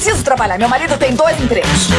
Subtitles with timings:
[0.00, 0.58] preciso trabalhar.
[0.58, 1.90] Meu marido tem dois empregos.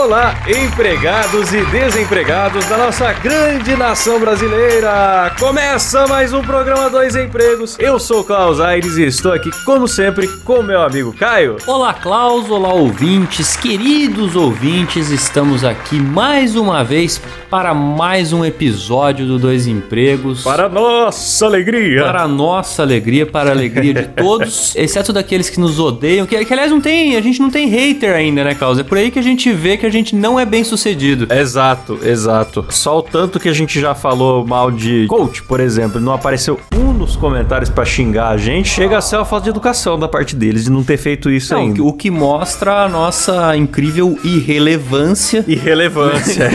[0.00, 5.34] Olá, empregados e desempregados da nossa grande nação brasileira!
[5.40, 7.76] Começa mais um programa Dois Empregos.
[7.80, 11.56] Eu sou o Klaus Aires e estou aqui, como sempre, com meu amigo Caio.
[11.66, 19.26] Olá, Klaus, olá, ouvintes, queridos ouvintes, estamos aqui mais uma vez para mais um episódio
[19.26, 20.44] do Dois Empregos.
[20.44, 22.04] Para nossa alegria!
[22.04, 26.52] Para nossa alegria, para a alegria de todos, exceto daqueles que nos odeiam, que, que
[26.52, 28.78] aliás não tem, a gente não tem hater ainda, né, Klaus?
[28.78, 31.26] É por aí que a gente vê que a gente não é bem sucedido.
[31.32, 32.64] Exato, exato.
[32.70, 36.58] Só o tanto que a gente já falou mal de coach, por exemplo, não apareceu
[36.74, 40.08] um nos comentários pra xingar a gente, chega a ser uma falta de educação da
[40.08, 41.82] parte deles de não ter feito isso Não, ainda.
[41.82, 45.44] o que mostra a nossa incrível irrelevância.
[45.46, 46.48] Irrelevância.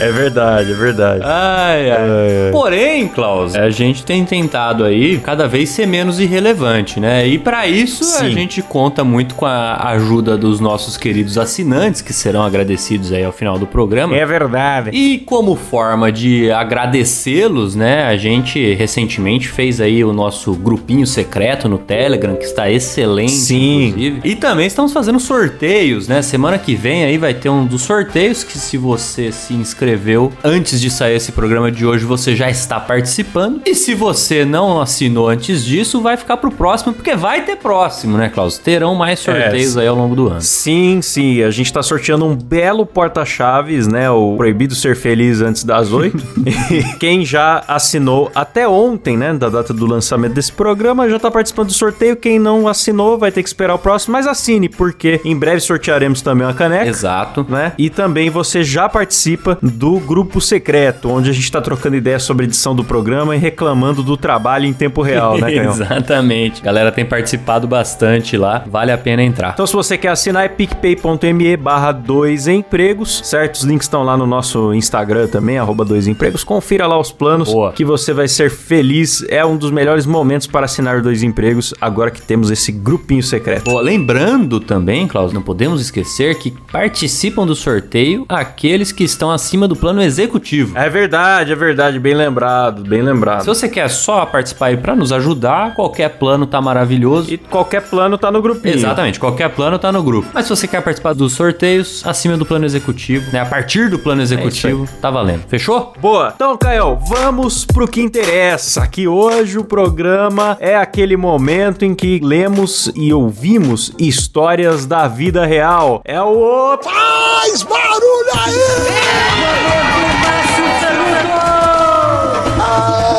[0.00, 1.22] é verdade, é verdade.
[1.24, 1.96] Ai, ai.
[1.96, 2.52] Ai, ai.
[2.52, 7.26] Porém, Klaus, a gente tem tentado aí cada vez ser menos irrelevante, né?
[7.26, 8.30] E pra isso a Sim.
[8.32, 13.32] gente conta muito com a ajuda dos nossos queridos assinantes, que serão agradecidos aí ao
[13.32, 14.16] final do programa.
[14.16, 14.90] É verdade.
[14.92, 21.68] E como forma de agradecê-los, né, a gente recentemente fez aí o nosso grupinho secreto
[21.68, 23.86] no Telegram, que está excelente, Sim.
[23.88, 24.20] inclusive.
[24.24, 26.22] E também estamos fazendo sorteios, né?
[26.22, 30.80] Semana que vem aí vai ter um dos sorteios que se você se inscreveu antes
[30.80, 33.62] de sair esse programa de hoje, você já está participando.
[33.66, 38.16] E se você não assinou antes disso, vai ficar pro próximo, porque vai ter próximo,
[38.16, 38.58] né, Klaus?
[38.58, 40.40] Terão mais sorteios É, aí ao longo do ano.
[40.40, 44.10] Sim, sim, a gente tá sorteando um belo porta-chaves, né?
[44.10, 46.22] O Proibido Ser Feliz antes das oito.
[46.70, 49.32] E Quem já assinou até ontem, né?
[49.34, 52.16] Da data do lançamento desse programa, já tá participando do sorteio.
[52.16, 56.22] Quem não assinou vai ter que esperar o próximo, mas assine, porque em breve sortearemos
[56.22, 56.88] também uma caneca.
[56.88, 57.46] Exato.
[57.48, 57.72] Né?
[57.78, 62.44] E também você já participa do grupo secreto, onde a gente tá trocando ideias sobre
[62.44, 65.72] a edição do programa e reclamando do trabalho em tempo real, né, Canhão?
[65.72, 66.62] Exatamente.
[66.62, 68.64] A galera tem participado bastante lá.
[68.66, 69.52] Vale a pena entrar.
[69.52, 70.48] Então, se você quer assinar, é
[70.94, 73.56] picpay.me barra dois empregos, certo?
[73.56, 76.44] Os links estão lá no nosso Instagram também, arroba dois empregos.
[76.44, 77.72] Confira lá os planos Boa.
[77.72, 79.24] que você vai ser feliz.
[79.28, 83.64] É um dos melhores momentos para assinar dois empregos, agora que temos esse grupinho secreto.
[83.64, 89.66] Pô, lembrando também, Klaus, não podemos esquecer que participam do sorteio aqueles que estão acima
[89.66, 90.76] do plano executivo.
[90.78, 93.44] É verdade, é verdade, bem lembrado, bem Se lembrado.
[93.44, 97.32] você quer só participar aí pra nos ajudar, qualquer plano tá maravilhoso.
[97.32, 98.74] E qualquer plano tá no grupinho.
[98.74, 100.28] Exatamente, qualquer plano tá no grupo.
[100.32, 103.40] Mas se você quer participar dos sorteios acima do plano executivo, né?
[103.40, 105.42] A partir do plano executivo, tá valendo.
[105.48, 105.92] Fechou?
[106.00, 106.32] Boa.
[106.34, 108.86] Então, Caio, vamos pro que interessa.
[108.86, 115.44] Que hoje o programa é aquele momento em que lemos e ouvimos histórias da vida
[115.46, 116.02] real.
[116.04, 118.54] É o Faz barulho aí!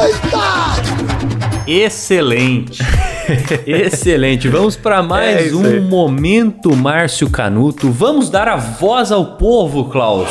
[0.06, 1.66] Eita!
[1.68, 2.84] Excelente.
[3.66, 4.48] Excelente.
[4.48, 5.80] Vamos para É mais isso um aí.
[5.80, 7.92] momento Márcio Canuto.
[7.92, 10.30] Vamos dar a voz ao povo, Klaus.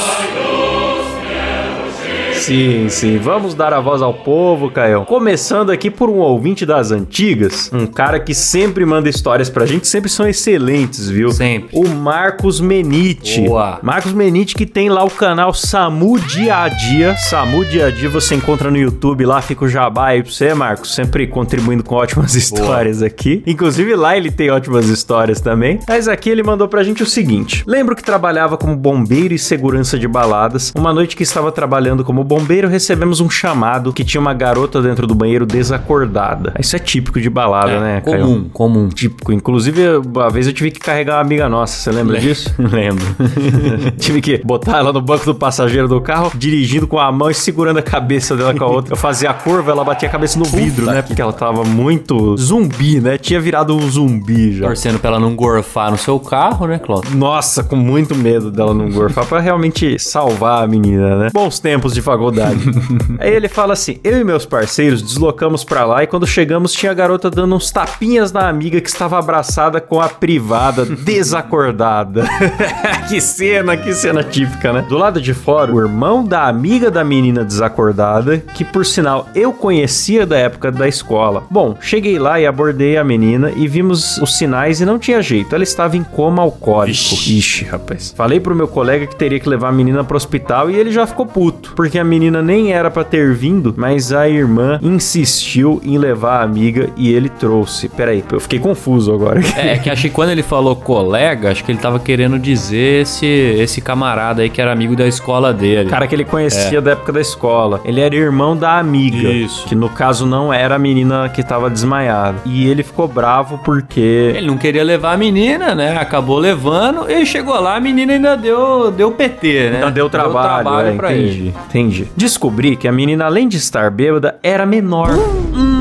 [2.44, 3.16] Sim, sim.
[3.16, 5.06] Vamos dar a voz ao povo, Caio.
[5.06, 9.88] Começando aqui por um ouvinte das antigas, um cara que sempre manda histórias pra gente,
[9.88, 11.31] sempre são excelentes, viu?
[11.33, 11.71] Sempre.
[11.72, 13.41] O Marcos Menite.
[13.41, 13.78] Boa.
[13.83, 17.16] Marcos Menite que tem lá o canal Samu Dia a Dia.
[17.16, 20.53] Samu Dia a Dia você encontra no YouTube, lá fica o jabá aí pra você,
[20.53, 23.43] Marcos, sempre contribuindo com ótimas histórias aqui.
[23.47, 25.81] Inclusive lá ele tem ótimas histórias também.
[25.88, 29.99] Mas aqui ele mandou pra gente o seguinte: Lembro que trabalhava como bombeiro e segurança
[29.99, 30.75] de baladas.
[30.77, 32.34] Uma noite que estava trabalhando como bombeiro,
[32.69, 36.55] recebemos um chamado que tinha uma garota dentro do banheiro desacordada.
[36.59, 38.25] Isso é típico de balada, né, Caio?
[38.25, 38.89] comum, comum.
[38.89, 39.33] Típico.
[39.33, 42.55] Inclusive, uma vez eu tive que carregar uma amiga nossa, você lembra disso?
[42.59, 43.05] Lembro.
[43.99, 47.34] tive que botar ela no banco do passageiro do carro, dirigindo com a mão e
[47.34, 48.93] segurando a cabeça dela com a outra.
[48.93, 51.03] Eu fazia a curva, ela batia a cabeça no vidro, né?
[51.03, 53.19] Porque ela tava muito zumbi, né?
[53.19, 54.66] Tinha virado um zumbi já.
[54.66, 57.12] Torcendo pra ela não gorfar no seu carro, né, Klaus?
[57.15, 61.28] Nossa, com muito medo dela não gorfar pra realmente salvar a menina, né?
[61.33, 62.59] Bons tempos de faculdade.
[63.18, 66.92] Aí ele fala assim: Eu e meus parceiros deslocamos pra lá e quando chegamos tinha
[66.92, 72.24] a garota dando uns tapinhas na amiga que estava abraçada com a privada desacordada.
[73.09, 74.84] que cena, que cena típica, né?
[74.88, 79.53] Do lado de fora, o irmão da amiga da menina desacordada, que por sinal eu
[79.53, 81.44] conhecia da época da escola.
[81.50, 85.54] Bom, cheguei lá e abordei a menina e vimos os sinais e não tinha jeito.
[85.54, 86.92] Ela estava em coma alcoólico.
[86.92, 87.38] Ixi.
[87.38, 88.15] Ixi, rapaz.
[88.16, 91.06] Falei pro meu colega que teria que levar a menina pro hospital e ele já
[91.06, 95.99] ficou puto, porque a menina nem era pra ter vindo, mas a irmã insistiu em
[95.99, 97.89] levar a amiga e ele trouxe.
[97.89, 99.41] Peraí, eu fiquei confuso agora.
[99.57, 103.27] É, que acho que quando ele falou colega, acho que ele tava querendo dizer esse,
[103.27, 105.89] esse camarada aí que era amigo da escola dele.
[105.89, 107.81] Cara que ele conhecia da época da escola.
[107.84, 109.28] Ele era irmão da amiga.
[109.28, 109.66] Isso.
[109.66, 112.39] Que no caso não era a menina que tava desmaiada.
[112.45, 114.33] E ele ficou bravo porque.
[114.37, 115.97] Ele não queria levar a menina, né?
[115.97, 119.77] Acabou levando e chegou lá, a menina ainda deu, deu PT, né?
[119.77, 121.55] Ainda deu trabalho, é, pra entendi, ele.
[121.69, 121.93] entendi.
[122.16, 125.10] Descobri que a menina, além de estar bêbada, era menor.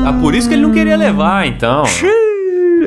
[0.06, 1.84] Ah, por isso que ele não queria levar, então.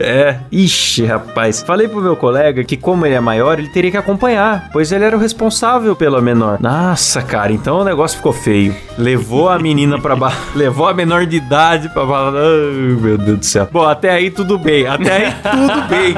[0.07, 0.39] É.
[0.51, 1.61] Ixi, rapaz.
[1.61, 5.03] Falei pro meu colega que, como ele é maior, ele teria que acompanhar, pois ele
[5.03, 6.59] era o responsável pela menor.
[6.61, 8.73] Nossa, cara, então o negócio ficou feio.
[8.97, 10.15] Levou a menina pra.
[10.55, 12.39] Levou a menor de idade pra balada.
[12.39, 13.67] Meu Deus do céu.
[13.71, 14.87] Bom, até aí tudo bem.
[14.87, 16.15] Até aí tudo bem.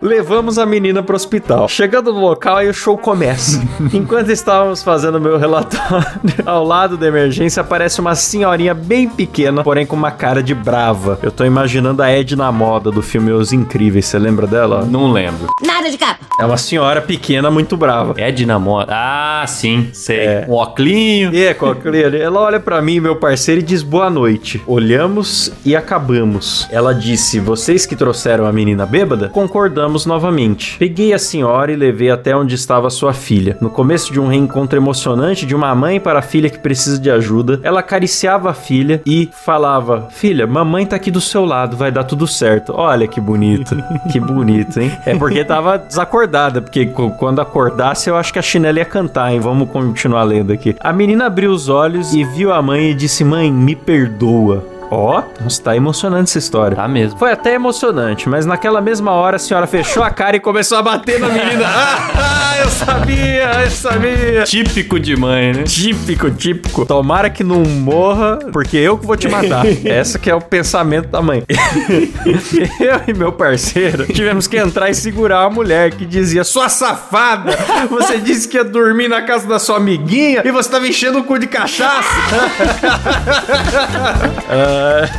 [0.00, 1.68] Levamos a menina pro hospital.
[1.68, 3.62] Chegando no local, aí o show começa.
[3.92, 6.06] Enquanto estávamos fazendo meu relatório,
[6.46, 11.18] ao lado da emergência aparece uma senhorinha bem pequena, porém com uma cara de brava.
[11.22, 14.06] Eu tô imaginando a Edna Moda do filme Os Incríveis.
[14.06, 14.84] Você lembra dela?
[14.84, 15.48] Não lembro.
[15.64, 16.20] Nada de capa.
[16.38, 18.14] É uma senhora pequena, muito brava.
[18.16, 18.92] É dinamota.
[18.94, 20.18] Ah, sim, sei.
[20.18, 20.46] É.
[20.48, 21.34] Um oclinho.
[21.34, 22.20] E é, qualquer ali.
[22.20, 24.62] Ela olha pra mim, meu parceiro, e diz boa noite.
[24.66, 26.68] Olhamos e acabamos.
[26.70, 29.28] Ela disse: Vocês que trouxeram a menina bêbada?
[29.28, 30.76] Concordamos novamente.
[30.78, 33.56] Peguei a senhora e levei até onde estava sua filha.
[33.60, 37.10] No começo de um reencontro emocionante de uma mãe para a filha que precisa de
[37.10, 41.90] ajuda, ela acariciava a filha e falava: Filha, mamãe tá aqui do seu lado, vai
[41.90, 42.72] dar tudo certo.
[42.74, 43.76] Olha que bonito.
[44.10, 44.92] que bonito, hein?
[45.04, 49.40] É porque tava desacordada, porque quando acordasse eu acho que a chinela ia cantar, hein?
[49.40, 50.76] Vamos continuar lendo aqui.
[50.80, 54.79] A menina abriu os olhos e viu a mãe e disse: Mãe, me perdoa.
[54.90, 56.76] Ó, nossa, tá emocionante essa história.
[56.76, 57.18] Tá mesmo.
[57.18, 60.82] Foi até emocionante, mas naquela mesma hora a senhora fechou a cara e começou a
[60.82, 61.64] bater na menina.
[61.64, 64.42] ah, eu sabia, eu sabia.
[64.42, 65.62] Típico de mãe, né?
[65.62, 66.84] Típico, típico.
[66.84, 69.64] Tomara que não morra, porque eu que vou te matar.
[69.86, 71.44] Essa que é o pensamento da mãe.
[71.48, 77.56] eu e meu parceiro tivemos que entrar e segurar a mulher que dizia: Sua safada!
[77.88, 81.24] Você disse que ia dormir na casa da sua amiguinha e você tava enchendo o
[81.24, 82.10] cu de cachaça.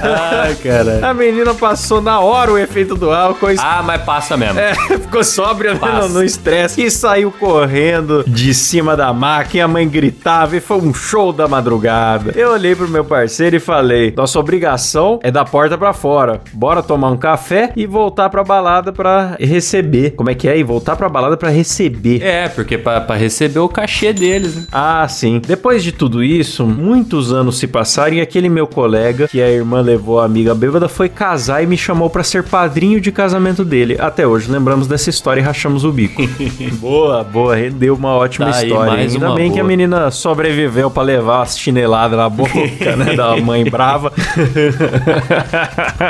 [0.02, 1.00] Ai, cara.
[1.08, 4.60] A menina passou na hora o efeito do álcool Ah, mas passa mesmo.
[4.60, 6.10] É, ficou sóbria Passa.
[6.10, 9.66] no estresse e saiu correndo de cima da máquina.
[9.66, 12.32] A mãe gritava e foi um show da madrugada.
[12.36, 16.42] Eu olhei pro meu parceiro e falei: Nossa obrigação é da porta pra fora.
[16.54, 20.12] Bora tomar um café e voltar pra balada pra receber.
[20.12, 20.58] Como é que é?
[20.58, 22.22] E voltar pra balada pra receber.
[22.24, 24.64] É, porque pra, pra receber o cachê deles, né?
[24.72, 25.42] Ah, sim.
[25.46, 29.82] Depois de tudo isso, muitos anos se passaram e aquele meu colega, que a irmã
[29.82, 33.98] levou a amiga bêbada, foi casar e me chamou pra ser padrinho de casamento dele.
[34.00, 36.22] Até hoje lembramos dessa história e rachamos o bico.
[36.80, 38.92] boa, boa, rendeu uma ótima Tá aí, história.
[38.94, 39.68] mais Ainda bem que a boa.
[39.68, 42.52] menina sobreviveu pra levar as chineladas na boca,
[42.98, 44.12] né, da mãe brava.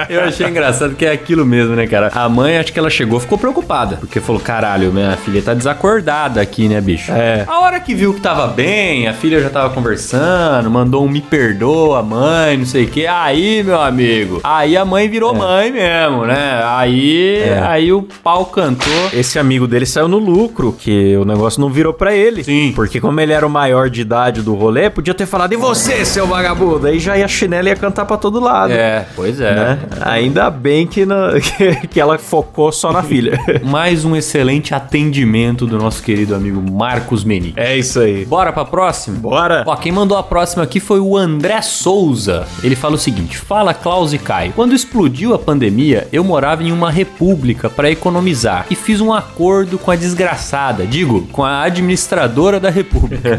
[0.09, 2.11] Eu achei engraçado que é aquilo mesmo, né, cara?
[2.13, 3.97] A mãe, acho que ela chegou, ficou preocupada.
[3.97, 7.11] Porque falou: caralho, minha filha tá desacordada aqui, né, bicho?
[7.11, 7.43] É.
[7.47, 11.21] A hora que viu que tava bem, a filha já tava conversando, mandou um me
[11.21, 13.05] perdoa, mãe, não sei o que.
[13.31, 16.61] Aí, meu amigo, aí a mãe virou mãe mesmo, né?
[16.65, 17.59] Aí, É.
[17.65, 18.91] aí o pau cantou.
[19.13, 22.43] Esse amigo dele saiu no lucro, que o negócio não virou pra ele.
[22.43, 22.73] Sim.
[22.75, 26.03] Porque como ele era o maior de idade do rolê, podia ter falado, e você,
[26.03, 26.87] seu vagabundo?
[26.87, 28.73] Aí já ia a chinela e ia cantar pra todo lado.
[28.73, 29.53] É, pois é.
[29.55, 29.79] né?
[30.01, 31.05] Ainda bem que,
[31.89, 33.39] que ela focou só na filha.
[33.63, 37.53] Mais um excelente atendimento do nosso querido amigo Marcos Meni.
[37.55, 38.25] é isso aí.
[38.25, 39.17] Bora pra próxima?
[39.19, 39.63] Bora!
[39.65, 42.45] Ó, quem mandou a próxima aqui foi o André Souza.
[42.61, 43.10] Ele fala o seguinte:
[43.51, 44.53] Fala Klaus e Caio.
[44.53, 49.77] Quando explodiu a pandemia, eu morava em uma república para economizar e fiz um acordo
[49.77, 53.37] com a desgraçada, digo, com a administradora da república.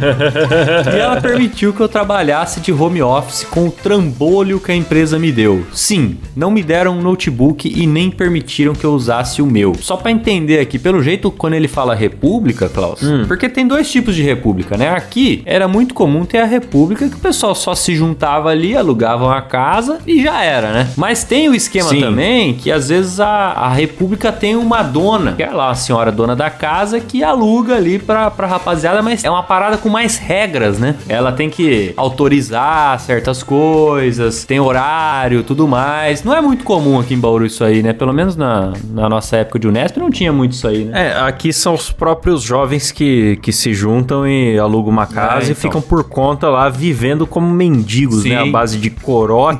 [0.95, 5.19] e ela permitiu que eu trabalhasse de home office com o trambolho que a empresa
[5.19, 5.65] me deu.
[5.73, 9.75] Sim, não me deram um notebook e nem permitiram que eu usasse o meu.
[9.81, 14.15] Só pra entender aqui, pelo jeito, quando ele fala república, Klaus, porque tem dois tipos
[14.15, 14.91] de república, né?
[14.91, 19.31] Aqui era muito comum ter a república que o pessoal só se juntava ali, alugavam
[19.31, 19.62] a casa
[20.07, 20.89] e já era, né?
[20.97, 22.01] Mas tem o esquema Sim.
[22.01, 26.11] também que às vezes a, a república tem uma dona, que é lá a senhora
[26.13, 30.17] dona da casa, que aluga ali pra, pra rapaziada, mas é uma parada com mais
[30.19, 30.97] regras, né?
[31.09, 36.23] Ela tem que autorizar certas coisas, tem horário, tudo mais.
[36.25, 37.93] Não é muito comum aqui em Bauru isso aí, né?
[37.93, 41.09] Pelo menos na, na nossa época de Unesp não tinha muito isso aí, né?
[41.13, 45.49] É, aqui são os próprios jovens que, que se juntam e alugam uma casa É,
[45.49, 45.55] e então.
[45.57, 48.31] ficam por conta lá vivendo como mendigos, Sim.
[48.31, 48.43] né?
[48.43, 49.52] À base de corote,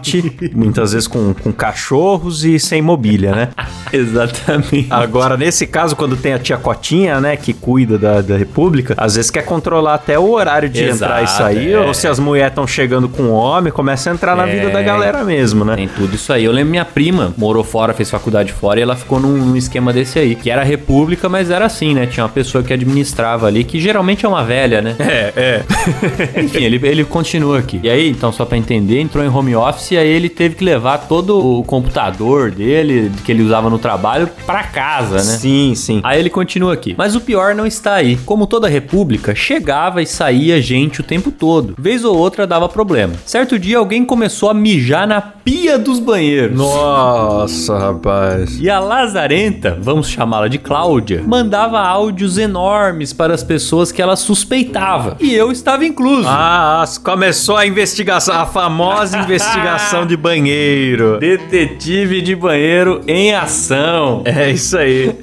[0.55, 3.49] muitas vezes com, com cachorros e sem mobília, né?
[3.93, 4.87] Exatamente.
[4.91, 9.17] Agora, nesse caso, quando tem a tia Cotinha, né, que cuida da, da República, às
[9.17, 11.79] vezes quer controlar até o horário de Exato, entrar e sair, é.
[11.81, 14.55] ou se as mulheres estão chegando com o homem, começa a entrar na É.
[14.55, 15.77] vida da galera mesmo, né?
[15.77, 16.45] Tem tudo isso aí.
[16.45, 19.93] Eu lembro minha prima morou fora, fez faculdade fora e ela ficou num, num esquema
[19.93, 20.35] desse aí.
[20.35, 22.07] Que era república, mas era assim, né?
[22.07, 24.97] Tinha uma pessoa que administrava ali, que geralmente é uma velha, né?
[24.99, 25.63] É, é.
[26.41, 27.81] Enfim, ele, ele continua aqui.
[27.83, 30.65] E aí, então, só pra entender, entrou em home office e aí ele teve que
[30.65, 35.23] levar todo o computador dele, que ele usava no trabalho, pra casa, né?
[35.23, 36.01] Sim, sim.
[36.05, 36.95] Aí ele continua aqui.
[36.97, 38.17] Mas o pior não está aí.
[38.25, 41.75] Como toda república, chegava e saía gente o tempo todo.
[41.79, 43.15] Vez ou outra dava problema.
[43.25, 46.57] Certo dia alguém começou a mijar na pia dos banheiros.
[46.57, 48.59] Nossa, rapaz.
[48.61, 54.17] E a Lazarenta, vamos chamá-la de Cláudia, mandava áudios enormes para as pessoas que ela
[54.17, 55.17] suspeitava.
[55.21, 56.29] E eu estava incluso.
[56.29, 59.72] Ah, começou a investigação, a famosa investigação
[60.07, 61.19] de banheiro.
[61.19, 64.23] Detetive de banheiro em ação.
[64.25, 65.15] É isso aí.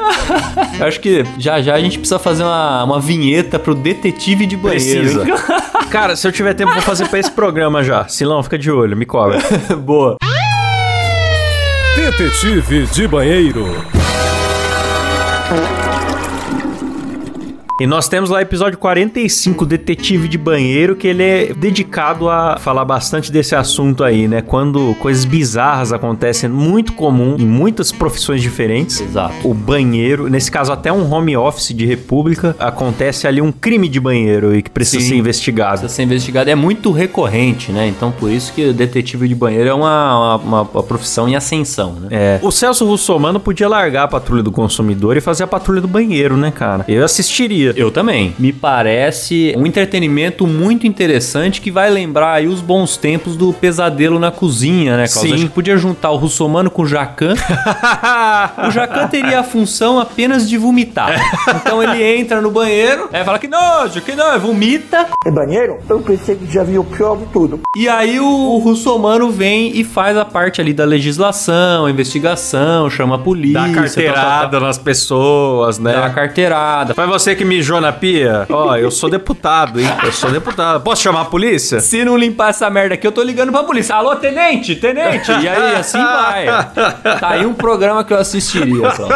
[0.79, 4.55] Eu acho que já já a gente precisa fazer uma, uma vinheta pro detetive de
[4.55, 5.21] banheiro.
[5.21, 5.59] Precisa.
[5.89, 8.07] Cara, se eu tiver tempo, vou fazer pra esse programa já.
[8.07, 9.39] Silão, fica de olho, me cobra.
[9.77, 10.17] Boa.
[11.95, 13.65] Detetive de banheiro.
[17.79, 22.57] E nós temos lá o episódio 45, Detetive de Banheiro, que ele é dedicado a
[22.57, 24.41] falar bastante desse assunto aí, né?
[24.41, 28.99] Quando coisas bizarras acontecem, muito comum em muitas profissões diferentes.
[28.99, 29.49] Exato.
[29.49, 33.97] O banheiro, nesse caso até um home office de república, acontece ali um crime de
[33.97, 35.09] banheiro e que precisa Sim.
[35.11, 35.79] ser investigado.
[35.79, 36.49] Precisa ser investigado.
[36.49, 37.87] É muito recorrente, né?
[37.87, 41.93] Então por isso que o detetive de banheiro é uma, uma, uma profissão em ascensão,
[41.93, 42.07] né?
[42.11, 42.39] É.
[42.43, 46.35] O Celso Russomano podia largar a patrulha do consumidor e fazer a patrulha do banheiro,
[46.35, 46.83] né, cara?
[46.85, 47.68] Eu assistiria.
[47.75, 48.33] Eu também.
[48.37, 54.19] Me parece um entretenimento muito interessante que vai lembrar aí os bons tempos do pesadelo
[54.19, 55.27] na cozinha, né, Klaus?
[55.27, 55.33] Sim.
[55.33, 57.33] Acho que podia juntar o Russomano com o Jacan.
[58.67, 61.19] o Jacan teria a função apenas de vomitar.
[61.55, 65.07] Então ele entra no banheiro, aí fala que nojo, que não, vomita.
[65.25, 65.77] É banheiro?
[65.89, 67.59] Eu pensei que já vi o pior de tudo.
[67.77, 72.89] E aí o, o Russomano vem e faz a parte ali da legislação, a investigação,
[72.89, 73.61] chama a polícia.
[73.61, 75.93] Dá carteirada tal, tal, nas pessoas, né?
[75.93, 76.93] Dá a carteirada.
[76.93, 78.45] Foi você que mijou na pia?
[78.49, 79.87] Ó, eu sou deputado, hein?
[80.03, 80.81] Eu sou deputado.
[80.81, 81.81] Posso chamar a polícia?
[81.81, 83.95] Se não limpar essa merda aqui, eu tô ligando pra polícia.
[83.95, 85.29] Alô, tenente, tenente.
[85.29, 86.45] E aí, assim vai.
[87.19, 89.13] Tá aí um programa que eu assistiria, Klaus.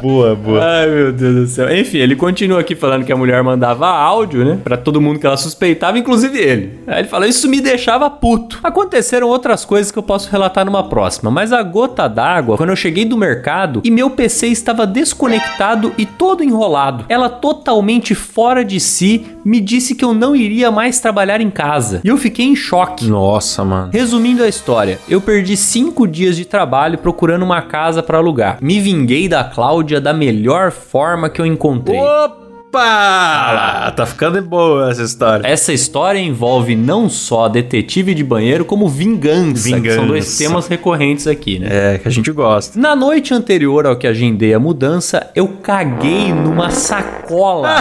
[0.00, 0.64] Boa, boa.
[0.64, 1.76] Ai, meu Deus do céu.
[1.76, 4.58] Enfim, ele continua aqui falando que a mulher mandava áudio, né?
[4.62, 6.78] Pra todo mundo que ela suspeitava, inclusive ele.
[6.86, 8.60] Aí ele fala: Isso me deixava puto.
[8.62, 12.76] Aconteceram outras coisas que eu posso relatar numa próxima, mas a gota d'água, quando eu
[12.76, 17.55] cheguei do mercado e meu PC estava desconectado e todo enrolado, ela totalmente
[18.14, 22.00] fora de si, me disse que eu não iria mais trabalhar em casa.
[22.04, 23.06] E eu fiquei em choque.
[23.06, 23.90] Nossa, mano.
[23.92, 28.58] Resumindo a história, eu perdi cinco dias de trabalho procurando uma casa pra alugar.
[28.60, 31.98] Me vinguei da Cláudia da melhor forma que eu encontrei.
[32.00, 32.45] Opa!
[32.72, 35.46] Tá ficando boa essa história.
[35.46, 40.38] Essa história envolve não só detetive de banheiro, como vingança, que são dois Vingança.
[40.38, 41.94] temas recorrentes aqui, né?
[41.94, 42.78] É, que a gente gosta.
[42.78, 47.76] Na noite anterior ao que agendei a mudança, eu caguei numa sacola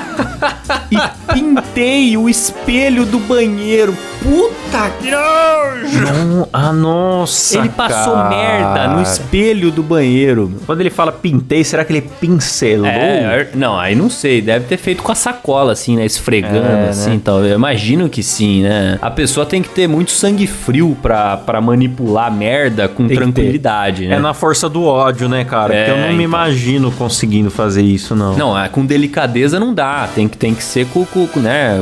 [0.90, 3.96] e pintei o espelho do banheiro.
[4.24, 6.48] Puta que nojo!
[6.50, 7.58] Ah, nossa.
[7.58, 8.28] Ele passou cara.
[8.30, 10.50] merda no espelho do banheiro.
[10.64, 12.86] Quando ele fala pintei, será que ele pincelou?
[12.86, 14.40] É, não, aí não sei.
[14.40, 16.06] Deve ter feito com a sacola, assim, né?
[16.06, 17.16] Esfregando, É, assim, né?
[17.16, 17.44] então.
[17.44, 18.98] Eu imagino que sim, né?
[19.02, 24.06] A pessoa tem que ter muito sangue frio pra, pra manipular merda com Tem tranquilidade,
[24.08, 24.16] né?
[24.16, 25.74] É na força do ódio, né, cara?
[25.74, 26.24] É, Porque eu não me então.
[26.24, 28.36] imagino conseguindo fazer isso, não.
[28.38, 30.08] Não, é, com delicadeza não dá.
[30.14, 31.78] Tem que, tem que ser com, com, com, né,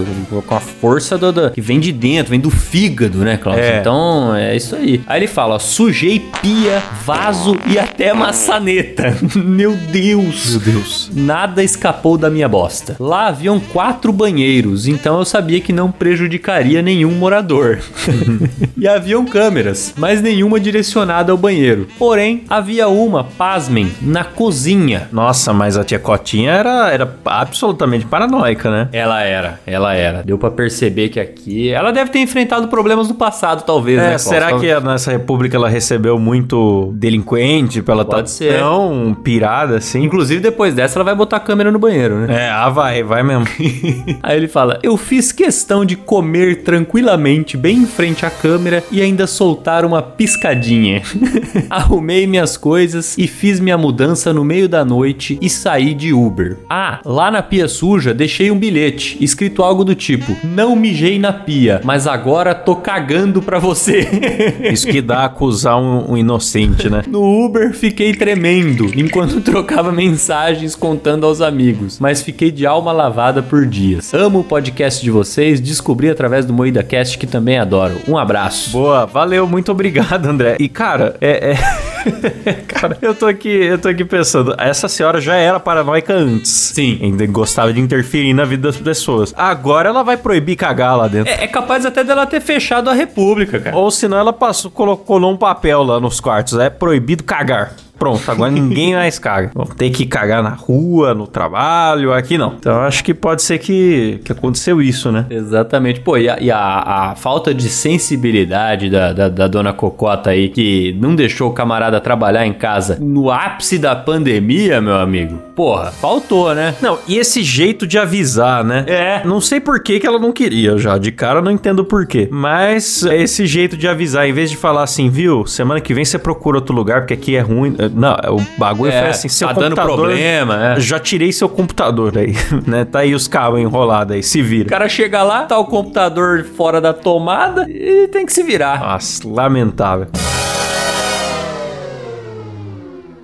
[0.49, 3.63] com a força do, do- que vem de dentro, vem do fígado, né, Cláudio?
[3.63, 3.81] É.
[3.81, 5.03] Então, é isso aí.
[5.07, 9.15] Aí ele fala, ó, sujei pia, vaso e até maçaneta.
[9.37, 10.53] Meu Deus.
[10.53, 11.11] Meu Deus.
[11.15, 12.97] Nada escapou da minha bosta.
[12.99, 17.81] Lá haviam quatro banheiros, então eu sabia que não prejudicaria nenhum morador.
[18.79, 21.87] e haviam câmeras, mas nenhuma direcionada ao banheiro.
[21.99, 25.07] Porém, havia uma, pasmem, na cozinha.
[25.13, 28.89] Nossa, mas a tia Cotinha era, era absolutamente paranoica, né?
[28.91, 30.23] Ela era, ela era.
[30.23, 31.69] Deu pra perceber que aqui.
[31.69, 34.05] Ela deve ter enfrentado problemas no passado, talvez, né?
[34.05, 34.23] É, Klaus?
[34.23, 38.59] será que nessa república ela recebeu muito delinquente pra ela Pode tá ser.
[38.59, 40.03] tão pirada assim?
[40.03, 42.47] Inclusive, depois dessa, ela vai botar a câmera no banheiro, né?
[42.47, 43.47] É, ah, vai, vai mesmo.
[44.23, 49.01] Aí ele fala: Eu fiz questão de comer tranquilamente, bem em frente à câmera e
[49.01, 51.03] ainda soltar uma piscadinha.
[51.71, 56.59] Arrumei minhas coisas e fiz minha mudança no meio da noite e saí de Uber.
[56.69, 61.33] Ah, lá na pia suja deixei um bilhete escrito algo do tipo: Não mijei na
[61.33, 64.09] pia, mas agora tô cagando pra você.
[64.71, 67.03] Isso que dá a acusar um, um inocente, né?
[67.07, 73.43] No Uber fiquei tremendo enquanto trocava mensagens contando aos amigos, mas fiquei de alma lavada
[73.43, 74.13] por dias.
[74.15, 77.97] Amo o podcast de vocês, descobri através do Moída Cast que também adoro.
[78.07, 78.71] Um abraço.
[78.71, 80.57] Boa, valeu, muito obrigado, André.
[80.61, 81.53] E cara, é.
[81.53, 81.83] é...
[82.69, 86.51] cara, eu tô aqui, eu tô aqui pensando, essa senhora já era paranoica antes.
[86.51, 86.99] Sim.
[87.03, 89.33] Ainda gostava de interferir na vida das pessoas.
[89.37, 91.33] Agora ela vai proibir cagar lá dentro.
[91.33, 93.77] É, é capaz até dela ter fechado a República, cara.
[93.77, 96.59] Ou senão ela passou, colocou um papel lá nos quartos.
[96.59, 97.75] É proibido cagar.
[98.03, 99.51] Pronto, agora ninguém mais caga.
[99.55, 102.55] Vão ter que cagar na rua, no trabalho, aqui não.
[102.59, 105.27] Então acho que pode ser que, que aconteceu isso, né?
[105.31, 106.01] Exatamente.
[106.01, 110.49] Pô, e a, e a- a falta de sensibilidade da, da, da dona Cocota aí,
[110.49, 115.39] que não deixou o camarada trabalhar em casa no ápice da pandemia, meu amigo.
[115.55, 116.75] Porra, faltou, né?
[116.81, 118.85] Não, e esse jeito de avisar, né?
[118.87, 119.23] É.
[119.25, 120.99] Não sei por que, que ela não queria já.
[120.99, 122.29] De cara não entendo por quê.
[122.31, 126.19] Mas esse jeito de avisar, em vez de falar assim, viu, semana que vem você
[126.19, 127.77] procura outro lugar, porque aqui é ruim.
[127.93, 129.97] Não, o bagulho É, foi assim, seu tá dando computador.
[130.07, 130.81] problema, é.
[130.81, 132.35] Já tirei seu computador aí,
[132.67, 132.85] né?
[132.85, 134.69] Tá aí os cabos enrolados aí, se O vira.
[134.69, 138.81] cara chega lá, tá o computador fora da tomada e tem que se virar.
[138.81, 140.07] Nossa, lamentável.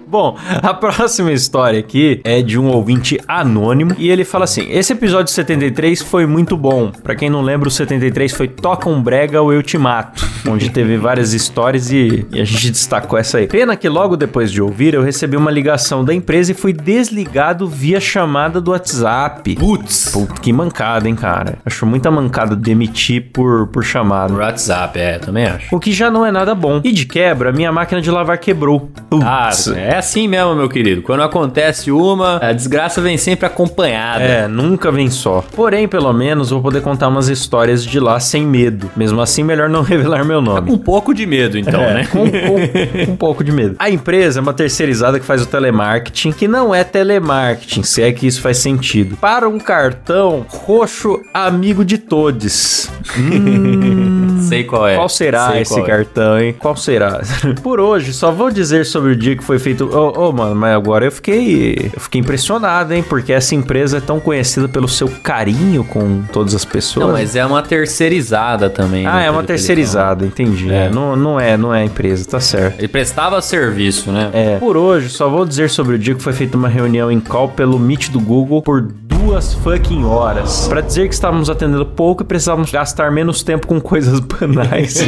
[0.08, 4.94] Bom, a próxima história aqui é de um ouvinte anônimo e ele fala assim: Esse
[4.94, 6.90] episódio 73 foi muito bom.
[6.90, 10.70] Pra quem não lembra, o 73 foi Toca um Brega ou Eu Te Mato, onde
[10.70, 13.46] teve várias histórias e, e a gente destacou essa aí.
[13.46, 17.68] Pena que logo depois de ouvir, eu recebi uma ligação da empresa e fui desligado
[17.68, 19.56] via chamada do WhatsApp.
[19.56, 20.14] Putz.
[20.40, 21.58] Que mancada, hein, cara?
[21.66, 24.32] Acho muita mancada demitir por, por chamada.
[24.32, 25.74] WhatsApp, é, também acho.
[25.74, 26.80] O que já não é nada bom.
[26.82, 28.90] E de quebra, minha máquina de lavar quebrou.
[29.22, 29.68] Ah, Putz.
[29.68, 31.02] é assim mesmo, meu querido.
[31.02, 34.22] Quando acontece uma, a desgraça vem sempre acompanhada.
[34.24, 35.44] É, nunca vem só.
[35.54, 38.90] Porém, pelo menos vou poder contar umas histórias de lá sem medo.
[38.96, 40.68] Mesmo assim, melhor não revelar meu nome.
[40.68, 42.06] Com um pouco de medo, então, É, né?
[42.10, 43.76] com, com- com um pouco de medo.
[43.78, 48.12] A empresa é uma terceirizada que faz o telemarketing, que não é telemarketing, se é
[48.12, 49.16] que isso faz sentido.
[49.16, 52.88] Para um cartão roxo amigo de todos.
[54.48, 54.96] Sei qual é.
[54.96, 55.88] Qual será Sei esse qual é.
[55.88, 56.56] cartão, hein?
[56.58, 57.20] Qual será?
[57.62, 59.84] Por hoje, só vou dizer sobre o dia que foi feito.
[59.84, 61.90] Ô, ô, mano, mas agora eu fiquei.
[61.94, 63.04] Eu fiquei impressionado, hein?
[63.06, 67.06] Porque essa empresa é tão conhecida pelo seu carinho com todas as pessoas.
[67.06, 69.06] Não, mas é uma terceirizada também.
[69.06, 70.70] Ah, né, é uma terceirizada, entendi.
[70.72, 70.78] É.
[70.87, 72.78] É, não, não é, não é a empresa, tá certo.
[72.78, 74.30] Ele prestava serviço, né?
[74.32, 74.56] É.
[74.58, 77.48] Por hoje, só vou dizer sobre o dia que foi feita uma reunião em call
[77.48, 78.82] pelo Meet do Google por
[79.18, 80.66] duas fucking horas.
[80.68, 84.98] Pra dizer que estávamos atendendo pouco e precisávamos gastar menos tempo com coisas banais.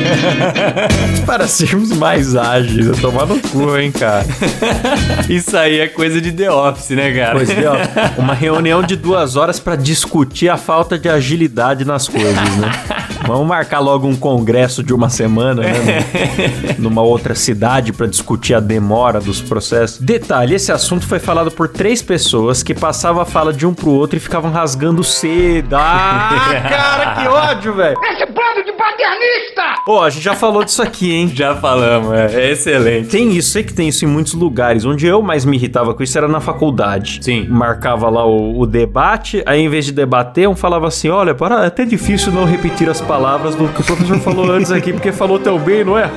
[1.25, 2.87] para sermos mais ágeis.
[2.87, 4.27] Eu tomar no cu, hein, cara.
[5.29, 7.35] Isso aí é coisa de The Office, né, cara?
[7.35, 12.09] Pois é, ó, uma reunião de duas horas pra discutir a falta de agilidade nas
[12.09, 12.71] coisas, né?
[13.33, 16.05] Vamos marcar logo um congresso de uma semana, né?
[16.79, 19.99] Numa outra cidade pra discutir a demora dos processos.
[19.99, 23.91] Detalhe, esse assunto foi falado por três pessoas que passavam a fala de um pro
[23.91, 25.79] outro e ficavam rasgando seda.
[26.11, 27.97] Ah, cara, que ódio, velho!
[28.03, 29.83] Esse bando de paternista!
[29.85, 31.31] Pô, a gente já falou disso aqui, hein?
[31.35, 33.09] Já falamos, é, é excelente.
[33.09, 34.85] Tem isso, sei que tem isso em muitos lugares.
[34.85, 37.21] Onde eu mais me irritava com isso era na faculdade.
[37.23, 37.47] Sim.
[37.49, 41.65] Marcava lá o, o debate, aí em vez de debater, um falava assim: olha, para,
[41.65, 45.13] é até difícil não repetir as palavras do que o professor falou antes aqui, porque
[45.13, 46.11] falou tão bem, não é?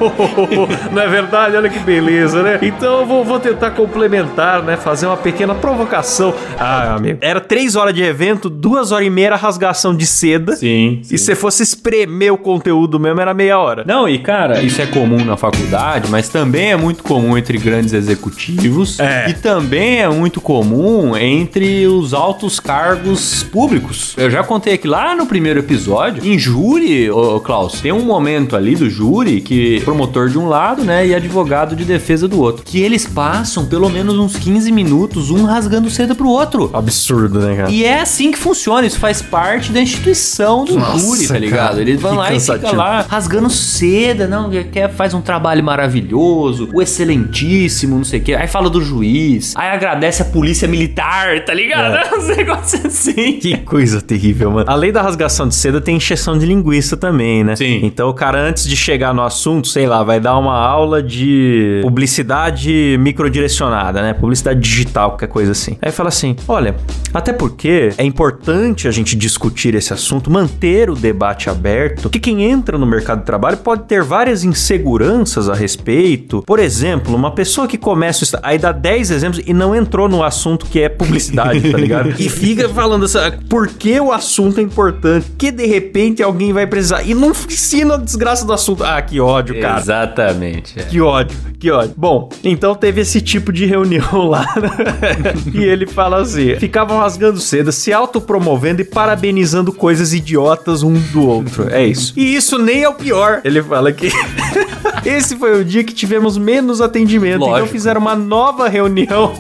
[0.91, 1.56] não é verdade?
[1.56, 2.60] Olha que beleza, né?
[2.62, 4.76] Então eu vou, vou tentar complementar, né?
[4.76, 6.34] Fazer uma pequena provocação.
[6.60, 7.19] Ah, amigo.
[7.22, 10.56] Era três horas de evento, duas horas e meia era rasgação de seda.
[10.56, 11.02] Sim.
[11.10, 13.83] E se fosse espremer o conteúdo mesmo, era meia hora.
[13.86, 17.93] Não, e cara, isso é comum na faculdade, mas também é muito comum entre grandes
[17.93, 18.99] executivos.
[18.99, 19.29] É.
[19.29, 24.13] E também é muito comum entre os altos cargos públicos.
[24.17, 28.55] Eu já contei aqui lá no primeiro episódio, em júri, ô, Klaus, tem um momento
[28.55, 32.63] ali do júri que promotor de um lado, né, e advogado de defesa do outro,
[32.63, 36.69] que eles passam pelo menos uns 15 minutos, um rasgando seda pro outro.
[36.73, 37.71] Absurdo, né, cara?
[37.71, 41.39] E é assim que funciona, isso faz parte da instituição do Nossa, júri, tá cara,
[41.39, 41.81] ligado?
[41.81, 42.39] Eles vão lá e
[42.71, 48.34] lá rasgando seda, não, quer, faz um trabalho maravilhoso, o excelentíssimo, não sei o quê.
[48.34, 51.95] Aí fala do juiz, aí agradece a polícia militar, tá ligado?
[51.95, 52.13] É.
[52.17, 53.39] Uns negócios assim.
[53.39, 54.65] Que coisa terrível, mano.
[54.69, 57.56] Além da rasgação de seda, tem encheção de linguiça também, né?
[57.56, 57.82] Sim.
[57.84, 61.80] Então o cara, antes de chegar no assunto, sei lá, vai dar uma aula de
[61.82, 64.13] publicidade microdirecionada, né?
[64.13, 65.78] Publicidade digital, qualquer coisa assim.
[65.82, 66.76] Aí fala assim: olha,
[67.13, 72.42] até porque é importante a gente discutir esse assunto, manter o debate aberto, que quem
[72.43, 76.43] entra no mercado de trabalho pode ter várias inseguranças a respeito.
[76.45, 78.39] Por exemplo, uma pessoa que começa.
[78.43, 82.13] Aí dá 10 exemplos e não entrou no assunto que é publicidade, tá ligado?
[82.23, 86.65] E fica falando essa, por que o assunto é importante, que de repente alguém vai
[86.67, 87.03] precisar.
[87.03, 88.84] E não ensina a desgraça do assunto.
[88.84, 89.79] Ah, que ódio, cara.
[89.79, 90.79] Exatamente.
[90.79, 90.84] é.
[90.84, 91.93] Que ódio, que ódio.
[91.97, 95.34] Bom, então teve esse tipo de reunião lá, né?
[95.53, 101.27] E ele fala assim: ficavam rasgando seda, se autopromovendo e parabenizando coisas idiotas um do
[101.27, 101.67] outro.
[101.69, 102.13] É isso.
[102.15, 103.41] E isso nem é o pior.
[103.43, 104.10] Ele fala que.
[105.06, 107.36] Esse foi o dia que tivemos menos atendimento.
[107.38, 107.69] Então Lógico.
[107.69, 109.34] fizeram uma nova reunião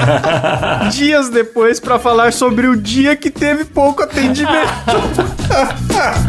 [0.90, 4.48] dias depois pra falar sobre o dia que teve pouco atendimento.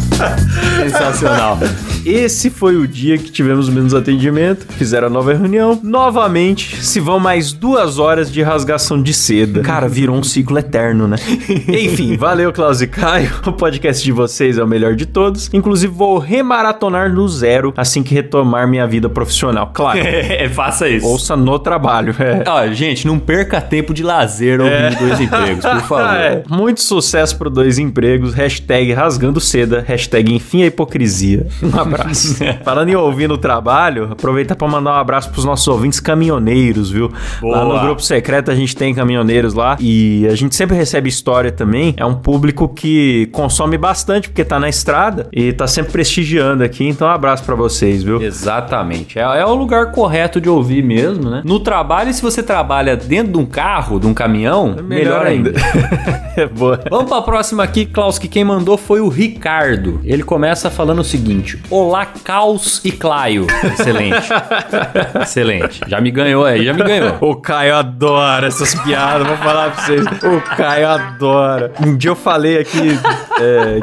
[0.84, 1.60] Sensacional.
[2.06, 4.66] Esse foi o dia que tivemos menos atendimento.
[4.74, 5.80] Fizeram a nova reunião.
[5.82, 9.62] Novamente, se vão mais duas horas de rasgação de seda.
[9.62, 11.18] Cara, virou um ciclo eterno, né?
[11.68, 13.32] Enfim, valeu, Klaus e Caio.
[13.48, 15.50] O podcast de vocês é o melhor de todos.
[15.54, 19.72] Inclusive, vou remaratonar no zero assim que retomar minha vida profissional.
[19.74, 20.00] Claro.
[20.34, 21.06] É, faça isso.
[21.06, 22.16] Ouça no trabalho.
[22.20, 22.74] É.
[22.74, 26.16] Gente, não perca tempo de lazer ouvindo dois empregos, por favor.
[26.16, 28.34] É, muito sucesso pro dois empregos.
[28.34, 29.84] Hashtag rasgando seda.
[29.86, 31.48] Hashtag enfim a hipocrisia.
[31.64, 32.38] Um abraço.
[32.64, 37.12] Falando em ouvir no trabalho, aproveita pra mandar um abraço pros nossos ouvintes caminhoneiros, viu?
[37.42, 37.82] Lá no Boa.
[37.82, 41.96] grupo secreto a gente tem caminhoneiros lá e a gente sempre recebe história também.
[41.98, 46.88] É um público que consome bastante porque tá na estrada e tá sempre prestigiando aqui.
[46.88, 48.22] Então um abraço pra vocês, viu?
[48.22, 49.18] Exatamente.
[49.18, 51.42] É, é o lugar correto de ouvir mesmo, né?
[51.44, 55.54] No trabalho, se você trabalha dentro de um carro, de um caminhão, melhor, ainda.
[56.36, 56.80] é boa.
[56.90, 59.93] Vamos pra próxima aqui, Klaus, que quem mandou foi o Ricardo.
[60.04, 63.48] Ele começa falando o seguinte: Olá, Caos e Claio.
[63.64, 64.30] Excelente.
[65.22, 65.82] Excelente.
[65.88, 67.18] Já me ganhou aí, já me ganhou.
[67.22, 70.06] O Caio adora essas piadas, vou falar pra vocês.
[70.06, 71.72] O Caio adora.
[71.86, 73.00] Um dia eu falei aqui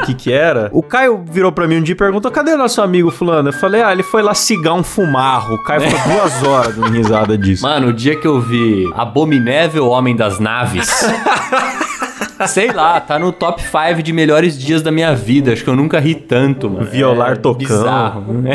[0.01, 0.71] o que que era.
[0.73, 3.49] O Caio virou pra mim um dia e perguntou: cadê o nosso amigo fulano?
[3.49, 5.55] Eu falei: ah, ele foi lá cigar um fumarro.
[5.55, 7.63] O Caio ficou duas horas dando risada disso.
[7.63, 10.89] Mano, o dia que eu vi Abominével Homem das Naves.
[12.47, 15.53] Sei lá, tá no top 5 de melhores dias da minha vida.
[15.53, 16.87] Acho que eu nunca ri tanto, mano.
[16.87, 17.59] Violar é tocando.
[17.69, 18.33] Bizarro.
[18.33, 18.53] né?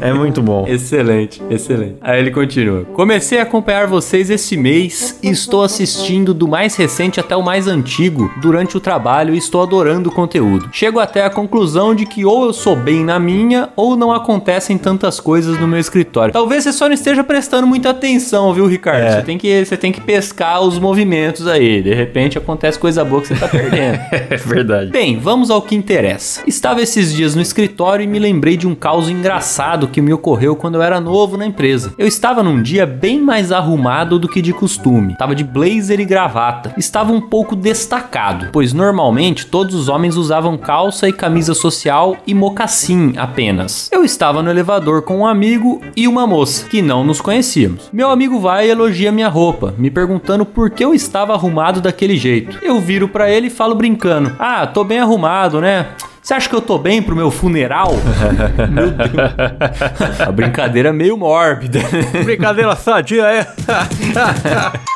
[0.00, 0.66] É muito bom.
[0.66, 1.96] Excelente, excelente.
[2.00, 2.84] Aí ele continua.
[2.92, 7.66] Comecei a acompanhar vocês esse mês e estou assistindo do mais recente até o mais
[7.66, 10.68] antigo durante o trabalho e estou adorando o conteúdo.
[10.72, 14.76] Chego até a conclusão de que ou eu sou bem na minha ou não acontecem
[14.78, 16.32] tantas coisas no meu escritório.
[16.32, 19.02] Talvez você só não esteja prestando muita atenção, viu, Ricardo?
[19.02, 19.12] É.
[19.12, 21.82] Você tem que você tem que pescar os movimentos aí.
[21.82, 24.00] De repente acontece coisa boa que você tá perdendo.
[24.32, 24.90] É verdade.
[24.90, 26.42] Bem, vamos ao que interessa.
[26.46, 30.56] Estava esses dias no escritório e me lembrei de um caos engraçado que me ocorreu
[30.56, 31.92] quando eu era novo na empresa.
[31.98, 35.12] Eu estava num dia bem mais arrumado do que de costume.
[35.12, 36.74] Estava de blazer e gravata.
[36.76, 42.34] Estava um pouco destacado, pois normalmente todos os homens usavam calça e camisa social e
[42.34, 43.90] mocassim apenas.
[43.92, 47.90] Eu estava no elevador com um amigo e uma moça que não nos conhecíamos.
[47.92, 52.16] Meu amigo vai e elogia minha roupa, me perguntando por que eu estava arrumado daquele
[52.16, 52.58] jeito.
[52.62, 55.86] Eu viro pra ele e falo brincando: "Ah, tô bem arrumado, né?"
[56.22, 57.94] Você acha que eu tô bem pro meu funeral?
[58.70, 60.20] meu Deus.
[60.20, 61.80] A brincadeira é meio mórbida.
[62.24, 63.46] Brincadeira sadia, é?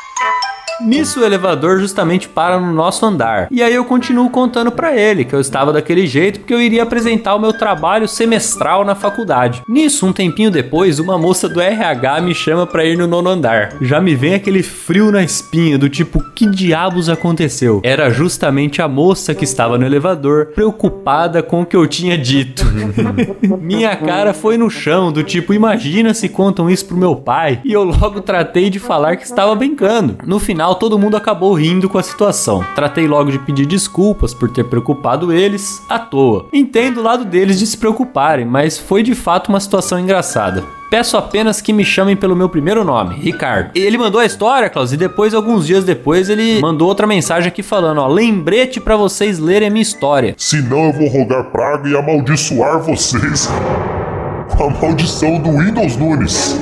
[0.81, 3.47] Nisso o elevador justamente para no nosso andar.
[3.49, 6.83] E aí eu continuo contando pra ele que eu estava daquele jeito porque eu iria
[6.83, 9.61] apresentar o meu trabalho semestral na faculdade.
[9.67, 13.73] Nisso, um tempinho depois, uma moça do RH me chama pra ir no nono andar.
[13.81, 17.81] Já me vem aquele frio na espinha do tipo, que diabos aconteceu?
[17.83, 22.63] Era justamente a moça que estava no elevador, preocupada com o que eu tinha dito.
[23.59, 27.61] Minha cara foi no chão, do tipo, imagina se contam isso pro meu pai.
[27.65, 30.17] E eu logo tratei de falar que estava brincando.
[30.25, 32.63] No final, todo mundo acabou rindo com a situação.
[32.75, 36.45] Tratei logo de pedir desculpas por ter preocupado eles à toa.
[36.51, 40.63] Entendo o lado deles de se preocuparem, mas foi de fato uma situação engraçada.
[40.89, 43.71] Peço apenas que me chamem pelo meu primeiro nome, Ricardo.
[43.75, 47.61] Ele mandou a história, Klaus, e depois, alguns dias depois, ele mandou outra mensagem aqui
[47.61, 50.33] falando, ó, lembrete pra vocês lerem a minha história.
[50.37, 53.49] Senão eu vou rogar praga e amaldiçoar vocês
[54.55, 56.57] com a maldição do Windows Nunes.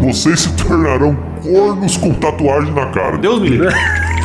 [0.00, 1.16] Vocês se tornarão
[1.52, 3.18] cornos com tatuagem na cara.
[3.18, 3.68] Deus me livre.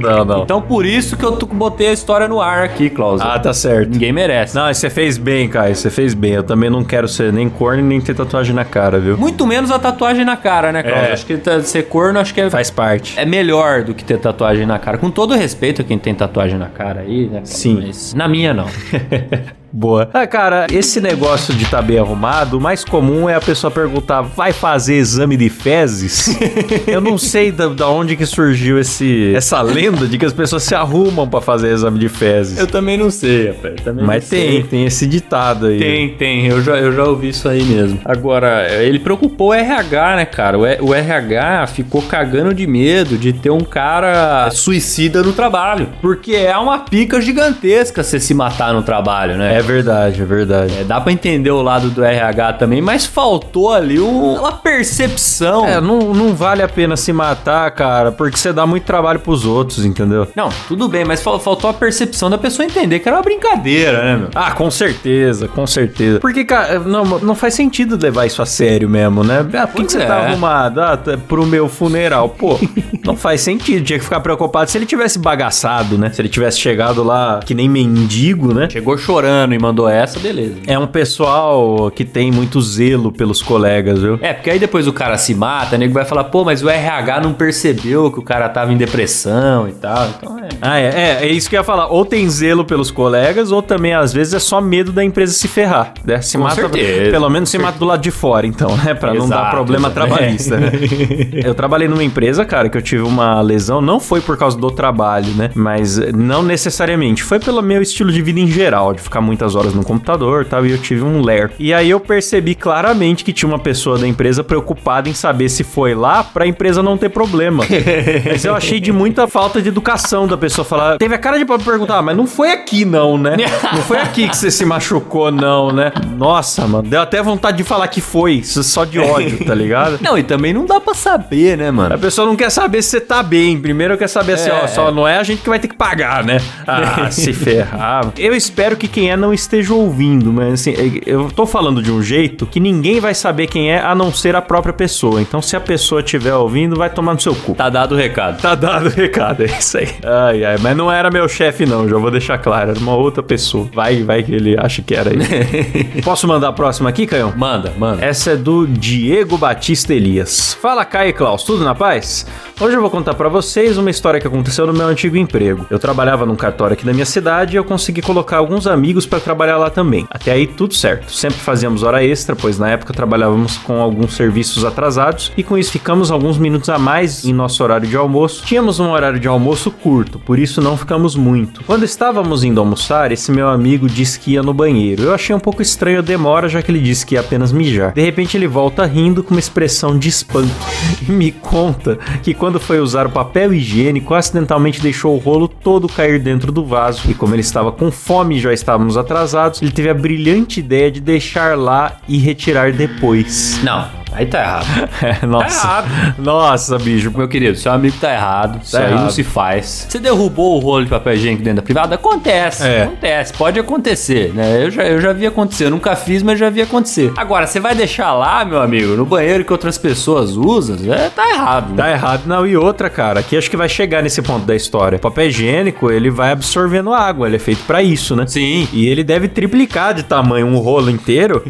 [0.00, 0.42] Não, não.
[0.44, 3.20] Então por isso que eu botei a história no ar aqui, Klaus.
[3.20, 3.90] Ah, tá certo.
[3.90, 4.54] Ninguém merece.
[4.56, 5.76] Não, você fez bem, Caio.
[5.76, 6.32] Você fez bem.
[6.32, 9.18] Eu também não quero ser nem corno nem ter tatuagem na cara, viu?
[9.18, 10.96] Muito menos a tatuagem na cara, né, Klaus?
[11.08, 11.12] É.
[11.12, 13.20] Acho que tá- ser corno, acho que é, Faz parte.
[13.20, 14.96] é melhor do que ter tatuagem na cara.
[14.96, 17.40] Com todo respeito a quem tem tatuagem na cara aí, né?
[17.40, 17.50] Klaus?
[17.50, 17.82] Sim.
[17.86, 18.64] Mas na minha, não.
[19.76, 20.08] Boa.
[20.14, 23.72] Ah, cara, esse negócio de estar tá bem arrumado, o mais comum é a pessoa
[23.72, 26.38] perguntar: vai fazer exame de fezes?
[26.86, 30.62] Eu não sei da, da, onde que surgiu esse, essa lenda de que as pessoas
[30.62, 32.56] se arrumam para fazer exame de fezes.
[32.56, 33.74] Eu também não sei, rapaz.
[34.00, 34.62] Mas tem, sei.
[34.62, 35.78] tem esse ditado aí.
[35.80, 36.46] Tem, tem.
[36.46, 37.98] Eu já, eu já ouvi isso aí mesmo.
[38.04, 40.56] Agora, ele preocupou o RH, né, cara?
[40.56, 45.88] O, o RH ficou cagando de medo de ter um cara suicida no trabalho.
[46.00, 49.58] Porque é uma pica gigantesca você se matar no trabalho, né?
[49.58, 50.78] É verdade, é verdade.
[50.78, 55.66] É, dá pra entender o lado do RH também, mas faltou ali um, uma percepção.
[55.66, 59.44] É, não, não vale a pena se matar, cara, porque você dá muito trabalho pros
[59.44, 60.26] outros, entendeu?
[60.36, 64.16] Não, tudo bem, mas faltou a percepção da pessoa entender que era uma brincadeira, né,
[64.16, 64.28] meu?
[64.34, 66.20] Ah, com certeza, com certeza.
[66.20, 69.46] Porque, cara, não, não faz sentido levar isso a sério mesmo, né?
[69.54, 70.06] Ah, por que, que você tá é.
[70.06, 70.80] tá arrumado?
[70.80, 72.28] Ah, tá pro meu funeral.
[72.28, 72.58] Pô,
[73.04, 73.84] não faz sentido.
[73.84, 76.10] Tinha que ficar preocupado se ele tivesse bagaçado, né?
[76.10, 78.68] Se ele tivesse chegado lá que nem mendigo, né?
[78.70, 80.56] Chegou chorando e mandou essa, beleza.
[80.66, 84.18] É um pessoal que tem muito zelo pelos colegas, viu?
[84.20, 86.68] É, porque aí depois o cara se mata, o nego vai falar, pô, mas o
[86.68, 90.08] RH não percebeu que o cara tava em depressão e tal.
[90.08, 90.48] Então é.
[90.60, 91.88] Ah, é, é, é isso que eu ia falar.
[91.88, 95.48] Ou tem zelo pelos colegas, ou também às vezes é só medo da empresa se
[95.48, 96.20] ferrar, né?
[96.20, 97.10] Se Com mata, certeza.
[97.10, 98.94] pelo menos se mata do lado de fora, então, né?
[98.94, 100.72] Pra Exato, não dar problema trabalhista, né?
[101.44, 104.70] eu trabalhei numa empresa, cara, que eu tive uma lesão, não foi por causa do
[104.70, 105.50] trabalho, né?
[105.54, 109.74] Mas não necessariamente, foi pelo meu estilo de vida em geral, de ficar muitas horas
[109.74, 111.50] no computador tal, e eu tive um ler.
[111.58, 115.64] E aí eu percebi claramente que tinha uma pessoa da empresa preocupada em saber se
[115.64, 117.64] foi lá pra empresa não ter problema.
[118.30, 120.98] mas eu achei de muita falta de educação da pessoa falar.
[120.98, 123.36] Teve a cara de perguntar, ah, mas não foi aqui não, né?
[123.72, 125.92] Não foi aqui que você se machucou, não, né?
[126.16, 129.98] Nossa, mano, deu até vontade de falar que foi, só de ódio, tá ligado?
[130.00, 131.94] Não, e também não dá pra saber, né, mano?
[131.94, 133.60] A pessoa não quer saber se você tá bem.
[133.60, 135.76] Primeiro quer saber assim, é, ó, só não é a gente que vai ter que
[135.76, 136.40] pagar, né?
[136.66, 138.12] Ah, se ferrar.
[138.16, 140.74] Eu espero que quem é não esteja ouvindo, mas assim,
[141.06, 144.36] eu tô falando de um jeito que ninguém vai saber quem é a não ser
[144.36, 145.22] a própria pessoa.
[145.22, 147.54] Então, se a pessoa estiver ouvindo, vai tomar no seu cu.
[147.54, 148.42] Tá dado o recado.
[148.42, 149.88] Tá dado o recado, é isso aí.
[150.04, 152.72] Ai, ai, mas não era meu chefe, não, já vou deixar claro.
[152.72, 153.66] Era uma outra pessoa.
[153.72, 156.02] Vai, vai que ele acha que era aí.
[156.04, 157.32] Posso mandar a próxima aqui, Caio?
[157.34, 158.04] Manda, manda.
[158.04, 160.52] Essa é do Diego Batista Elias.
[160.60, 162.26] Fala, Caio e Klaus, tudo na paz?
[162.60, 165.66] Hoje eu vou contar para vocês uma história que aconteceu no meu antigo emprego.
[165.70, 169.20] Eu trabalhava num cartório aqui da minha cidade e eu consegui colocar alguns amigos para
[169.20, 170.06] trabalhar lá também.
[170.10, 171.12] Até aí tudo certo.
[171.12, 175.70] Sempre fazíamos hora extra, pois na época trabalhávamos com alguns serviços atrasados e com isso
[175.70, 178.44] ficamos alguns minutos a mais em nosso horário de almoço.
[178.44, 181.62] Tínhamos um horário de almoço curto, por isso não ficamos muito.
[181.64, 185.04] Quando estávamos indo almoçar, esse meu amigo disse que ia no banheiro.
[185.04, 187.92] Eu achei um pouco estranho a demora, já que ele disse que ia apenas mijar.
[187.92, 190.50] De repente ele volta rindo com uma expressão de espanto
[191.08, 195.88] e me conta que quando foi usar o papel higiênico, acidentalmente deixou o rolo todo
[195.88, 197.08] cair dentro do vaso.
[197.08, 201.00] E como ele estava com fome já estávamos atrasados, ele teve a brilhante ideia de
[201.00, 203.60] deixar lá e retirar depois.
[203.62, 204.64] Não, Aí tá errado.
[205.02, 205.60] É, nossa.
[205.60, 206.14] Tá errado.
[206.18, 207.12] Nossa, bicho.
[207.14, 208.54] Meu querido, seu amigo tá errado.
[208.54, 208.92] Tá isso errado.
[208.92, 209.86] aí não se faz.
[209.88, 211.94] Você derrubou o rolo de papel higiênico dentro da privada?
[211.96, 212.66] Acontece.
[212.66, 212.84] É.
[212.84, 213.32] Acontece.
[213.34, 214.64] Pode acontecer, né?
[214.64, 215.64] Eu já, eu já vi acontecer.
[215.64, 217.12] Eu nunca fiz, mas já vi acontecer.
[217.16, 220.76] Agora, você vai deixar lá, meu amigo, no banheiro que outras pessoas usam?
[220.92, 221.70] É, tá errado.
[221.70, 221.76] Né?
[221.76, 222.22] Tá errado.
[222.26, 224.96] Não, e outra, cara, aqui acho que vai chegar nesse ponto da história.
[224.96, 227.26] O papel higiênico, ele vai absorvendo água.
[227.26, 228.26] Ele é feito para isso, né?
[228.26, 228.68] Sim.
[228.72, 231.44] E ele deve triplicar de tamanho um rolo inteiro.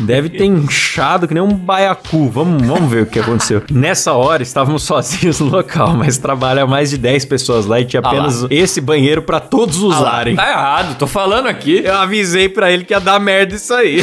[0.00, 2.28] deve ter inchado que nem um baiacu.
[2.28, 3.62] Vamos, vamos ver o que aconteceu.
[3.70, 8.00] Nessa hora, estávamos sozinhos no local, mas trabalha mais de 10 pessoas lá e tinha
[8.00, 10.34] apenas ah esse banheiro para todos usarem.
[10.34, 11.82] Ah tá errado, tô falando aqui.
[11.84, 14.02] Eu avisei para ele que ia dar merda isso aí.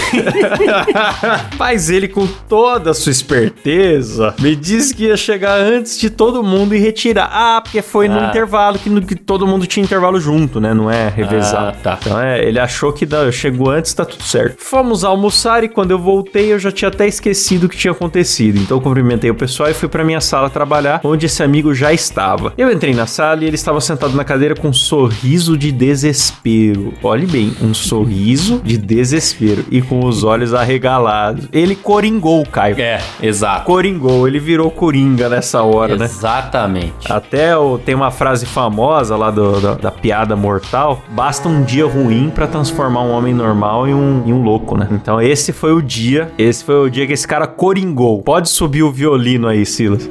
[1.58, 6.42] Mas ele, com toda a sua esperteza, me disse que ia chegar antes de todo
[6.42, 7.30] mundo e retirar.
[7.32, 8.10] Ah, porque foi ah.
[8.10, 10.74] no intervalo, que, no, que todo mundo tinha intervalo junto, né?
[10.74, 11.70] Não é revezar.
[11.70, 11.98] Ah, tá.
[12.02, 14.64] Então é, ele achou que da, chegou antes, tá tudo certo.
[14.64, 18.58] Fomos almoçar e quando eu voltei, eu já tinha até esquecido o que tinha acontecido.
[18.60, 21.92] Então eu cumprimentei o pessoal e fui para minha sala trabalhar, onde esse amigo já
[21.94, 22.54] estava.
[22.58, 26.94] Eu entrei na sala e ele estava sentado na cadeira com um sorriso de desespero.
[27.04, 31.48] Olhe bem, um sorriso de desespero e com os olhos arregalados.
[31.52, 32.80] Ele coringou, Caio.
[32.80, 33.66] É, exato.
[33.66, 36.00] Coringou, ele virou coringa nessa hora, Exatamente.
[36.00, 36.20] né?
[36.30, 37.12] Exatamente.
[37.12, 41.86] Até o, tem uma frase famosa lá do, da, da, piada mortal: basta um dia
[41.86, 42.69] ruim para transformar
[43.02, 44.88] um homem normal em um, em um louco, né?
[44.92, 48.22] Então esse foi o dia, esse foi o dia que esse cara coringou.
[48.22, 50.10] Pode subir o violino aí, Silas.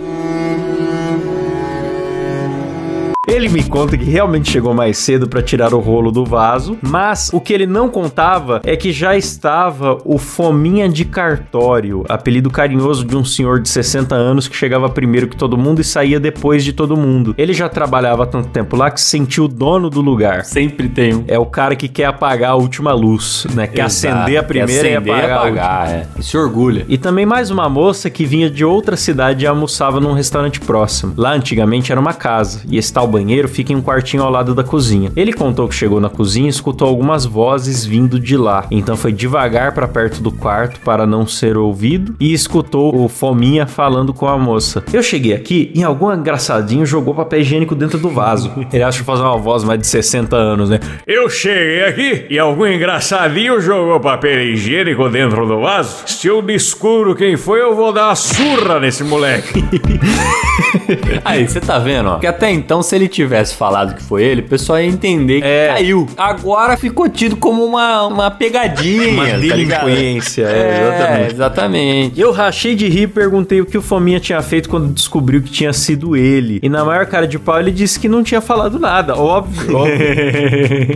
[3.39, 7.31] Ele me conta que realmente chegou mais cedo pra tirar o rolo do vaso, mas
[7.33, 13.05] o que ele não contava é que já estava o Fominha de Cartório, apelido carinhoso
[13.05, 16.65] de um senhor de 60 anos que chegava primeiro que todo mundo e saía depois
[16.65, 17.33] de todo mundo.
[17.39, 20.45] Ele já trabalhava há tanto tempo lá que se sentiu o dono do lugar.
[20.45, 21.25] Sempre tem um.
[21.29, 23.69] É o cara que quer apagar a última luz, né?
[23.69, 24.17] Quer Exato.
[24.17, 25.63] acender a primeira Quer e acender apagar, a última.
[25.65, 26.07] apagar, é.
[26.19, 26.85] E se orgulha.
[26.89, 31.15] E também mais uma moça que vinha de outra cidade e almoçava num restaurante próximo.
[31.17, 34.55] Lá antigamente era uma casa, e esse tal banheiro fica em um quartinho ao lado
[34.55, 35.13] da cozinha.
[35.17, 38.67] Ele contou que chegou na cozinha e escutou algumas vozes vindo de lá.
[38.71, 43.67] Então foi devagar pra perto do quarto para não ser ouvido e escutou o Fominha
[43.67, 44.83] falando com a moça.
[44.93, 48.53] Eu cheguei aqui e algum engraçadinho jogou papel higiênico dentro do vaso.
[48.73, 50.81] Ele acha que fazer uma voz mais de 60 anos, né?
[51.07, 56.05] Eu cheguei aqui e algum engraçadinho jogou papel higiênico dentro do vaso.
[56.07, 59.65] Se eu descubro quem foi, eu vou dar uma surra nesse moleque.
[61.25, 62.13] Aí, você tá vendo, ó?
[62.13, 65.47] Porque até então, se ele tivesse falado que foi ele, o pessoal ia entender que
[65.47, 65.69] É.
[65.69, 66.07] caiu.
[66.17, 69.09] Agora ficou tido como uma, uma pegadinha.
[69.09, 71.35] Uma tá delinquência, é, É, exatamente.
[71.35, 72.21] exatamente.
[72.21, 75.51] Eu rachei de rir e perguntei o que o Fominha tinha feito quando descobriu que
[75.51, 76.59] tinha sido ele.
[76.63, 79.75] E na maior cara de pau ele disse que não tinha falado nada, óbvio.
[79.77, 79.99] óbvio.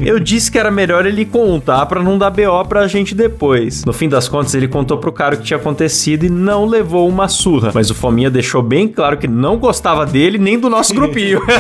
[0.05, 3.85] Eu disse que era melhor ele contar pra não dar BO pra gente depois.
[3.85, 7.09] No fim das contas, ele contou pro cara o que tinha acontecido e não levou
[7.09, 7.71] uma surra.
[7.75, 11.41] Mas o Fominha deixou bem claro que não gostava dele nem do nosso grupinho.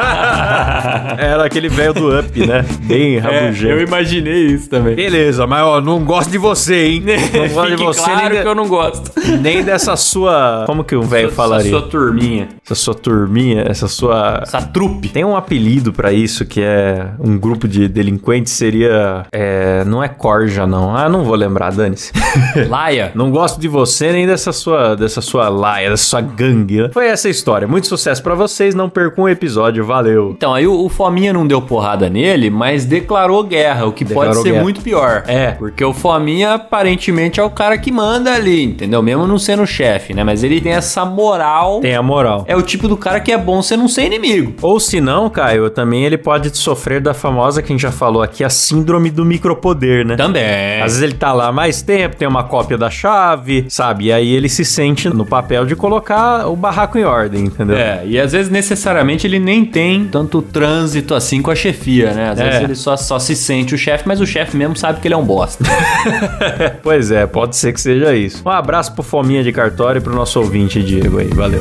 [1.18, 2.64] era aquele velho do Up, né?
[2.82, 3.68] Bem rabugento.
[3.68, 4.94] É, eu imaginei isso também.
[4.94, 7.04] Beleza, mas ó, não gosto de você, hein?
[7.32, 9.10] Não gosto de você claro nem, de- que eu não gosto.
[9.40, 10.64] nem dessa sua.
[10.66, 11.68] Como que um velho falaria?
[11.68, 12.48] Essa sua turminha.
[12.64, 14.40] Essa sua turminha, essa sua.
[14.42, 15.08] Essa trupe.
[15.08, 19.24] Tem um apelido pra isso que é um grupo de delinquentes seria.
[19.32, 20.94] É, não é corja, não.
[20.96, 22.12] Ah, não vou lembrar, dane-se.
[22.68, 23.12] Laia.
[23.14, 26.82] Não gosto de você nem dessa sua, dessa sua laia, dessa sua gangue.
[26.82, 26.90] né?
[26.92, 27.66] Foi essa a história.
[27.68, 28.74] Muito sucesso pra vocês.
[28.74, 29.84] Não percam um episódio.
[29.90, 30.30] Valeu.
[30.36, 34.32] Então, aí o, o Fominha não deu porrada nele, mas declarou guerra, o que Declarou
[34.32, 34.62] pode ser guerra.
[34.62, 35.24] muito pior.
[35.26, 35.52] É.
[35.52, 39.02] Porque o Fominha aparentemente é o cara que manda ali, entendeu?
[39.02, 40.22] Mesmo não sendo chefe, né?
[40.22, 41.80] Mas ele tem essa moral.
[41.80, 42.44] Tem a moral.
[42.46, 44.54] É o tipo do cara que é bom você não ser inimigo.
[44.62, 48.22] Ou se não, Caio, também ele pode sofrer da famosa, que a gente já falou
[48.22, 50.16] aqui, a síndrome do micropoder, né?
[50.16, 50.80] Também.
[50.80, 54.06] Às vezes ele tá lá mais tempo, tem uma cópia da chave, sabe?
[54.06, 57.76] E aí ele se sente no papel de colocar o barraco em ordem, entendeu?
[57.76, 59.79] É, e às vezes necessariamente ele nem tem
[60.10, 62.30] tanto trânsito assim com a chefia, né?
[62.30, 62.44] Às É.
[62.44, 65.14] vezes ele só, só se sente o chefe, mas o chefe mesmo sabe que ele
[65.14, 65.64] é um bosta.
[66.82, 68.42] Pois é, pode ser que seja isso.
[68.44, 71.60] Um abraço pro Fominha de Cartório e pro nosso ouvinte Diego aí, valeu.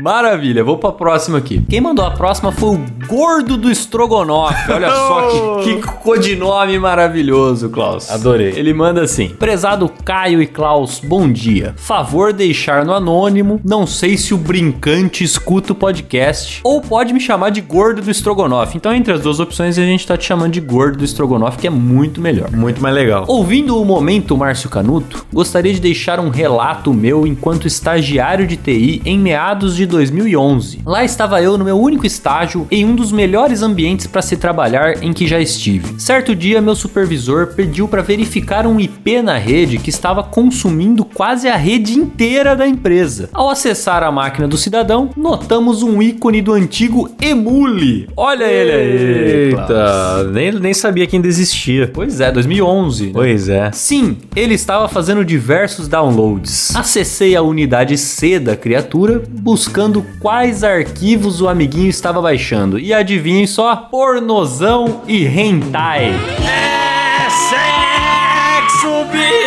[0.00, 1.60] Maravilha, vou pra próxima aqui.
[1.68, 4.70] Quem mandou a próxima foi o Gordo do Estrogonofe.
[4.70, 8.08] Olha só que, que codinome maravilhoso, Klaus.
[8.10, 8.52] Adorei.
[8.56, 11.74] Ele manda assim: Prezado Caio e Klaus, bom dia.
[11.76, 13.60] Favor deixar no anônimo.
[13.64, 18.10] Não sei se o brincante escuta o podcast ou pode me chamar de Gordo do
[18.10, 18.78] Estrogonofe.
[18.78, 21.66] Então, entre as duas opções, a gente tá te chamando de Gordo do Estrogonofe, que
[21.66, 22.50] é muito melhor.
[22.50, 23.26] Muito mais legal.
[23.28, 29.02] Ouvindo o momento Márcio Canuto, gostaria de deixar um relato meu enquanto estagiário de TI
[29.04, 30.80] em meados de 2011.
[30.86, 35.04] Lá estava eu no meu único estágio em um dos melhores ambientes para se trabalhar
[35.04, 36.00] em que já estive.
[36.00, 41.46] Certo dia, meu supervisor pediu para verificar um IP na rede que estava consumindo quase
[41.46, 43.28] a rede inteira da empresa.
[43.34, 48.08] Ao acessar a máquina do cidadão, notamos um ícone do antigo Emule.
[48.16, 49.50] Olha ele aí.
[49.52, 49.70] Klaus.
[49.70, 51.90] Eita, nem, nem sabia que ainda existia.
[51.92, 53.06] Pois é, 2011.
[53.06, 53.12] né?
[53.12, 53.70] Pois é.
[53.72, 56.74] Sim, ele estava fazendo diversos downloads.
[56.76, 62.78] Acessei a unidade C da criatura, buscando quais arquivos o amiguinho estava baixando.
[62.78, 66.06] E adivinhem só, pornozão e hentai.
[66.06, 69.37] É sexo, bicho!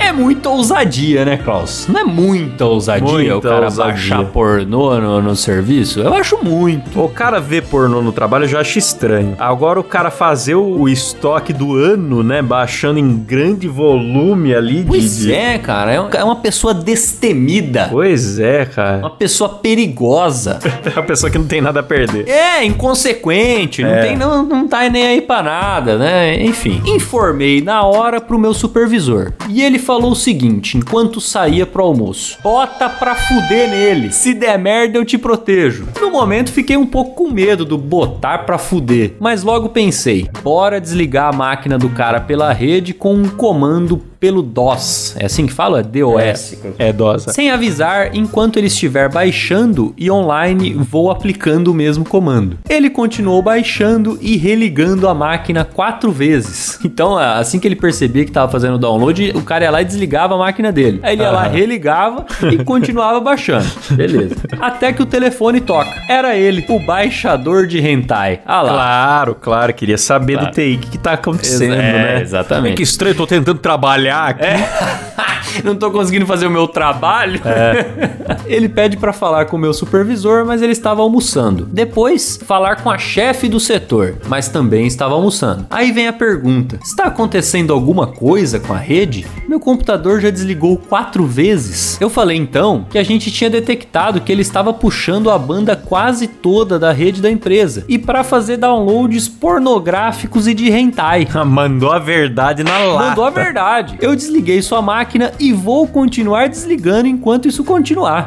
[0.00, 1.86] É muita ousadia, né, Klaus?
[1.88, 3.92] Não é muita ousadia Muita o cara ousadia.
[3.92, 6.00] baixar pornô no, no serviço?
[6.00, 7.00] Eu acho muito.
[7.02, 9.34] O cara ver pornô no trabalho eu já acho estranho.
[9.38, 12.40] Agora o cara fazer o, estoque do ano, né?
[12.40, 14.84] Baixando em grande volume ali.
[14.86, 15.92] Pois de- é, cara.
[15.92, 17.88] É é uma pessoa destemida.
[17.90, 18.98] Pois é, cara.
[18.98, 20.58] Uma pessoa perigosa.
[20.96, 22.28] É a pessoa que não tem nada a perder.
[22.28, 24.02] É, inconsequente, não, É.
[24.02, 26.40] tem, não, não tá nem aí pra nada, né?
[26.44, 29.32] Enfim, informei na hora pro meu supervisor.
[29.48, 34.12] E ele falou o seguinte, enquanto saía pro almoço: Bota pra fuder nele.
[34.12, 35.88] Se der merda, eu te protejo.
[36.00, 39.14] No momento, fiquei um pouco com medo do botar pra fuder.
[39.20, 44.42] Mas logo pensei: bora desligar a máquina do cara pela rede com um comando pelo
[44.42, 45.14] DOS.
[45.18, 45.82] É assim que fala?
[45.82, 46.56] DOS.
[46.78, 47.32] É dosa.
[47.32, 52.58] Sem avisar, enquanto ele estiver baixando e online, vou aplicando o mesmo comando.
[52.68, 56.78] Ele continuou baixando e religando a máquina quatro vezes.
[56.96, 59.84] Então, assim que ele percebia que estava fazendo o download, o cara ia lá e
[59.84, 60.98] desligava a máquina dele.
[61.02, 63.66] Aí ele ia lá, religava e continuava baixando.
[63.90, 64.36] Beleza.
[64.58, 65.92] Até que o telefone toca.
[66.08, 68.40] Era ele, o baixador de hentai.
[68.46, 68.72] Ah lá.
[68.72, 70.50] Claro, claro, queria saber Claro.
[70.50, 72.22] do TI o que, que tá acontecendo, É, né?
[72.22, 72.72] exatamente.
[72.72, 74.46] É que estranho, tô tentando trabalhar aqui.
[75.64, 77.40] Não tô conseguindo fazer o meu trabalho.
[77.44, 78.36] É.
[78.46, 81.66] ele pede pra falar com o meu supervisor, mas ele estava almoçando.
[81.66, 85.66] Depois, falar com a chefe do setor, mas também estava almoçando.
[85.70, 89.26] Aí vem a pergunta: está acontecendo alguma coisa com a rede?
[89.48, 92.00] Meu computador já desligou quatro vezes.
[92.00, 96.26] Eu falei então que a gente tinha detectado que ele estava puxando a banda quase
[96.26, 101.26] toda da rede da empresa e para fazer downloads pornográficos e de hentai.
[101.46, 103.08] Mandou a verdade na lata.
[103.08, 103.95] Mandou a verdade.
[104.00, 108.26] Eu desliguei sua máquina e vou continuar desligando enquanto isso continuar.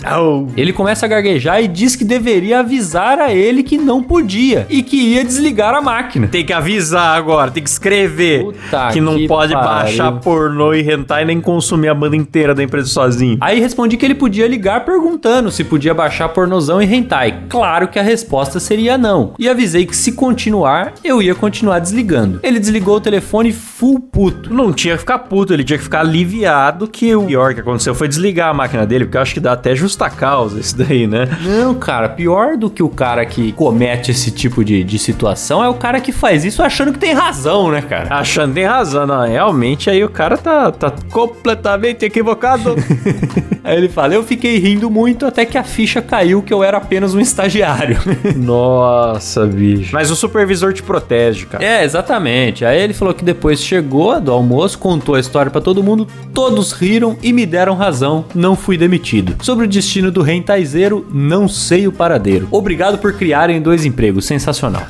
[0.55, 4.81] Ele começa a gaguejar e diz que deveria avisar a ele que não podia e
[4.81, 6.27] que ia desligar a máquina.
[6.27, 9.69] Tem que avisar agora, tem que escrever Puta que não que pode pariu.
[9.69, 13.37] baixar pornô e hentai nem consumir a banda inteira da empresa sozinho.
[13.41, 17.43] Aí respondi que ele podia ligar perguntando se podia baixar pornozão e hentai.
[17.49, 19.33] Claro que a resposta seria não.
[19.39, 22.39] E avisei que se continuar, eu ia continuar desligando.
[22.43, 24.53] Ele desligou o telefone full puto.
[24.53, 27.93] Não tinha que ficar puto, ele tinha que ficar aliviado que o pior que aconteceu
[27.93, 31.05] foi desligar a máquina dele, porque eu acho que dá até justa causa isso daí,
[31.05, 31.27] né?
[31.41, 35.69] Não, cara, pior do que o cara que comete esse tipo de, de situação é
[35.69, 38.15] o cara que faz isso achando que tem razão, né, cara?
[38.15, 42.75] Achando que tem razão, não, realmente aí o cara tá, tá completamente equivocado.
[43.63, 46.77] Aí ele fala: Eu fiquei rindo muito até que a ficha caiu que eu era
[46.77, 47.99] apenas um estagiário.
[48.35, 49.93] Nossa, bicho.
[49.93, 51.63] Mas o supervisor te protege, cara.
[51.63, 52.63] é, exatamente.
[52.65, 56.71] Aí ele falou que depois chegou do almoço, contou a história pra todo mundo, todos
[56.71, 59.35] riram e me deram razão, não fui demitido.
[59.43, 62.47] Sobre o destino do rentaizeiro, não sei o paradeiro.
[62.51, 64.83] Obrigado por criarem dois empregos, sensacional.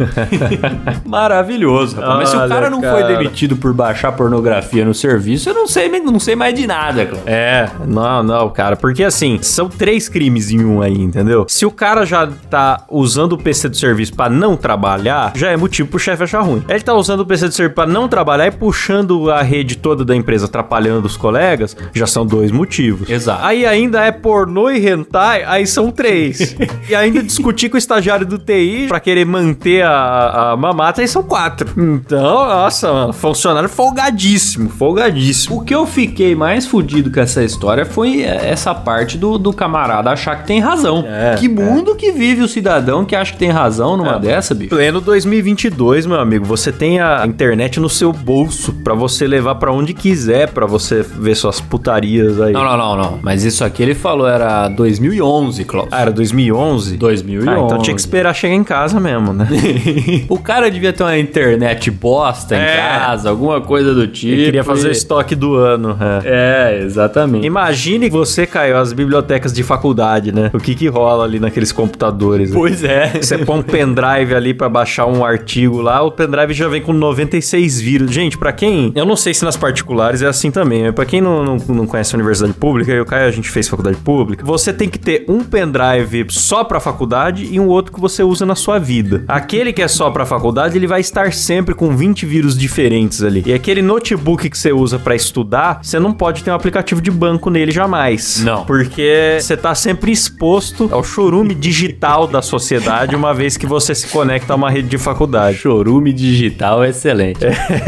[1.06, 2.18] Maravilhoso, rapaz.
[2.18, 3.18] Mas se o Olha, cara não foi cara.
[3.18, 7.22] demitido por baixar pornografia no serviço, eu não sei, não sei mais de nada, cara.
[7.26, 11.46] É, não, não, cara, porque assim, são três crimes em um aí, entendeu?
[11.48, 15.58] Se o cara já tá usando o PC do serviço pra não trabalhar, já é
[15.58, 16.64] motivo pro chefe achar ruim.
[16.68, 20.04] Ele tá usando o PC do serviço pra não trabalhar e puxando a rede toda
[20.04, 23.10] da empresa, atrapalhando os colegas, já são dois motivos.
[23.10, 23.44] Exato.
[23.46, 26.56] Aí ainda é pornô e hentai, aí são três.
[26.90, 31.08] e ainda discutir com o estagiário do TI pra querer manter a, a mamata, aí
[31.08, 31.70] são quatro.
[31.78, 35.58] Então, nossa, mano, funcionário folgadíssimo, folgadíssimo.
[35.58, 39.54] O que eu fiquei mais fudido com essa história foi é, essa parte do, do
[39.54, 41.04] camarada achar que tem razão.
[41.08, 44.20] É, que mundo que vive o cidadão que acha que tem razão numa É.
[44.20, 44.70] dessa, bicho?
[44.70, 49.72] Pleno 2022, meu amigo, você tem a internet no seu bolso pra você levar pra
[49.72, 52.54] onde quiser, pra você ver suas putarias aí.
[52.54, 53.20] Não, não, não, não.
[53.22, 55.88] Mas isso aqui ele falou era 2011, Klaus.
[55.92, 56.98] Ah, era 2011?
[56.98, 57.50] 2011.
[57.50, 59.48] Ah, então tinha que esperar chegar em casa mesmo, né?
[60.30, 62.76] o cara devia ter uma internet bosta em É.
[62.78, 64.34] casa, alguma coisa do tipo.
[64.34, 65.98] Ele queria fazer o e- estoque do ano.
[66.24, 66.70] É.
[66.80, 67.46] É, exatamente.
[67.46, 70.50] Imagine que você caiu as bibliotecas de faculdade, né?
[70.54, 72.50] O que que rola ali naqueles computadores?
[72.52, 72.56] né?
[72.56, 73.14] Pois é.
[73.22, 76.94] Você põe um pendrive ali pra baixar um artigo lá, o pendrive já vem com
[76.94, 78.12] 96 vírus.
[78.12, 78.92] Gente, pra quem.
[78.96, 81.86] Eu não sei se nas particulares é assim também, mas pra quem não, não, não
[81.86, 85.26] conhece a universidade pública, eu Caio, a gente fez faculdade pública, você tem que ter
[85.28, 89.24] um pendrive só pra faculdade e um outro que você usa na sua vida.
[89.28, 93.44] Aquele que é só pra faculdade, ele vai estar sempre com 20 vírus diferentes ali.
[93.46, 97.12] E aquele notebook que você usa pra estudar, você não pode ter um aplicativo de
[97.12, 98.44] banco nele jamais.
[98.44, 98.66] Não.
[98.66, 104.08] Porque você tá sempre exposto ao chorume digital da sociedade uma vez que você se
[104.08, 105.58] conecta a uma rede de faculdade.
[105.58, 107.40] Chorume digital é excelente.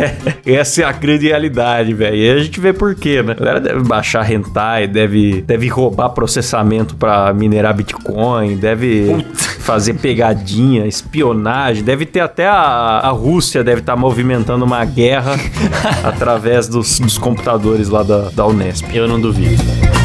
[0.45, 2.15] Essa é a grande realidade, velho.
[2.33, 3.33] A gente vê por quê, né?
[3.33, 9.25] A galera deve baixar hentai, deve, deve roubar processamento pra minerar Bitcoin, deve
[9.59, 15.35] fazer pegadinha, espionagem, deve ter até a, a Rússia deve estar movimentando uma guerra
[16.03, 18.85] através dos, dos computadores lá da, da Unesp.
[18.93, 20.00] Eu não duvido.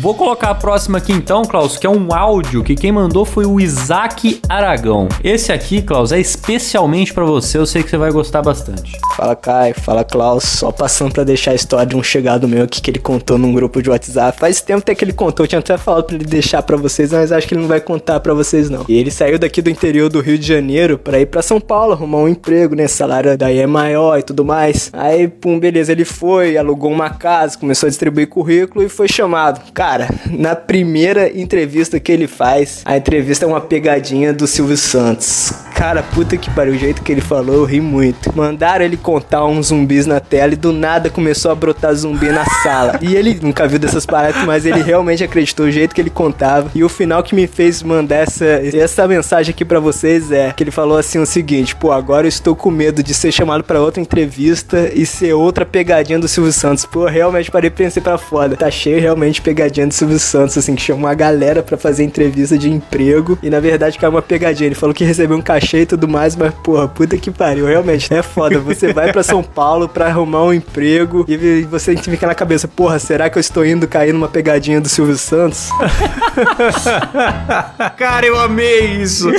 [0.00, 3.44] Vou colocar a próxima aqui então, Klaus, que é um áudio que quem mandou foi
[3.44, 5.08] o Isaac Aragão.
[5.24, 8.96] Esse aqui, Klaus, é especialmente pra você, eu sei que você vai gostar bastante.
[9.16, 12.80] Fala Caio, fala Klaus, só passando pra deixar a história de um chegado meu aqui
[12.80, 14.38] que ele contou num grupo de WhatsApp.
[14.38, 17.10] Faz tempo até que ele contou, eu tinha até falado pra ele deixar pra vocês,
[17.10, 18.84] mas acho que ele não vai contar pra vocês não.
[18.88, 21.92] E ele saiu daqui do interior do Rio de Janeiro pra ir pra São Paulo
[21.92, 22.86] arrumar um emprego, né?
[22.86, 24.90] Salário daí é maior e tudo mais.
[24.92, 29.60] Aí, pum, beleza, ele foi, alugou uma casa, começou a distribuir currículo e foi chamado.
[29.72, 34.76] Cara, Cara, na primeira entrevista que ele faz, a entrevista é uma pegadinha do Silvio
[34.76, 35.50] Santos.
[35.74, 38.36] Cara, puta que pariu, o jeito que ele falou, eu ri muito.
[38.36, 42.44] Mandaram ele contar uns zumbis na tela e do nada começou a brotar zumbi na
[42.44, 42.98] sala.
[43.00, 46.68] E ele nunca viu dessas paradas, mas ele realmente acreditou o jeito que ele contava.
[46.74, 50.64] E o final que me fez mandar essa, essa mensagem aqui pra vocês é que
[50.64, 53.80] ele falou assim o seguinte: pô, agora eu estou com medo de ser chamado pra
[53.80, 56.84] outra entrevista e ser outra pegadinha do Silvio Santos.
[56.84, 58.56] Pô, realmente parei pra pensar pra foda.
[58.56, 59.42] Tá cheio realmente de
[59.78, 63.38] pegadinha do Silvio Santos, assim, que chamou uma galera pra fazer entrevista de emprego.
[63.42, 64.66] E na verdade caiu uma pegadinha.
[64.66, 67.66] Ele falou que recebeu um cachê e tudo mais, mas porra, puta que pariu.
[67.66, 68.58] Realmente, é foda.
[68.58, 72.98] Você vai pra São Paulo pra arrumar um emprego e você fica na cabeça, porra,
[72.98, 75.70] será que eu estou indo cair numa pegadinha do Silvio Santos?
[77.96, 79.30] Cara, eu amei isso.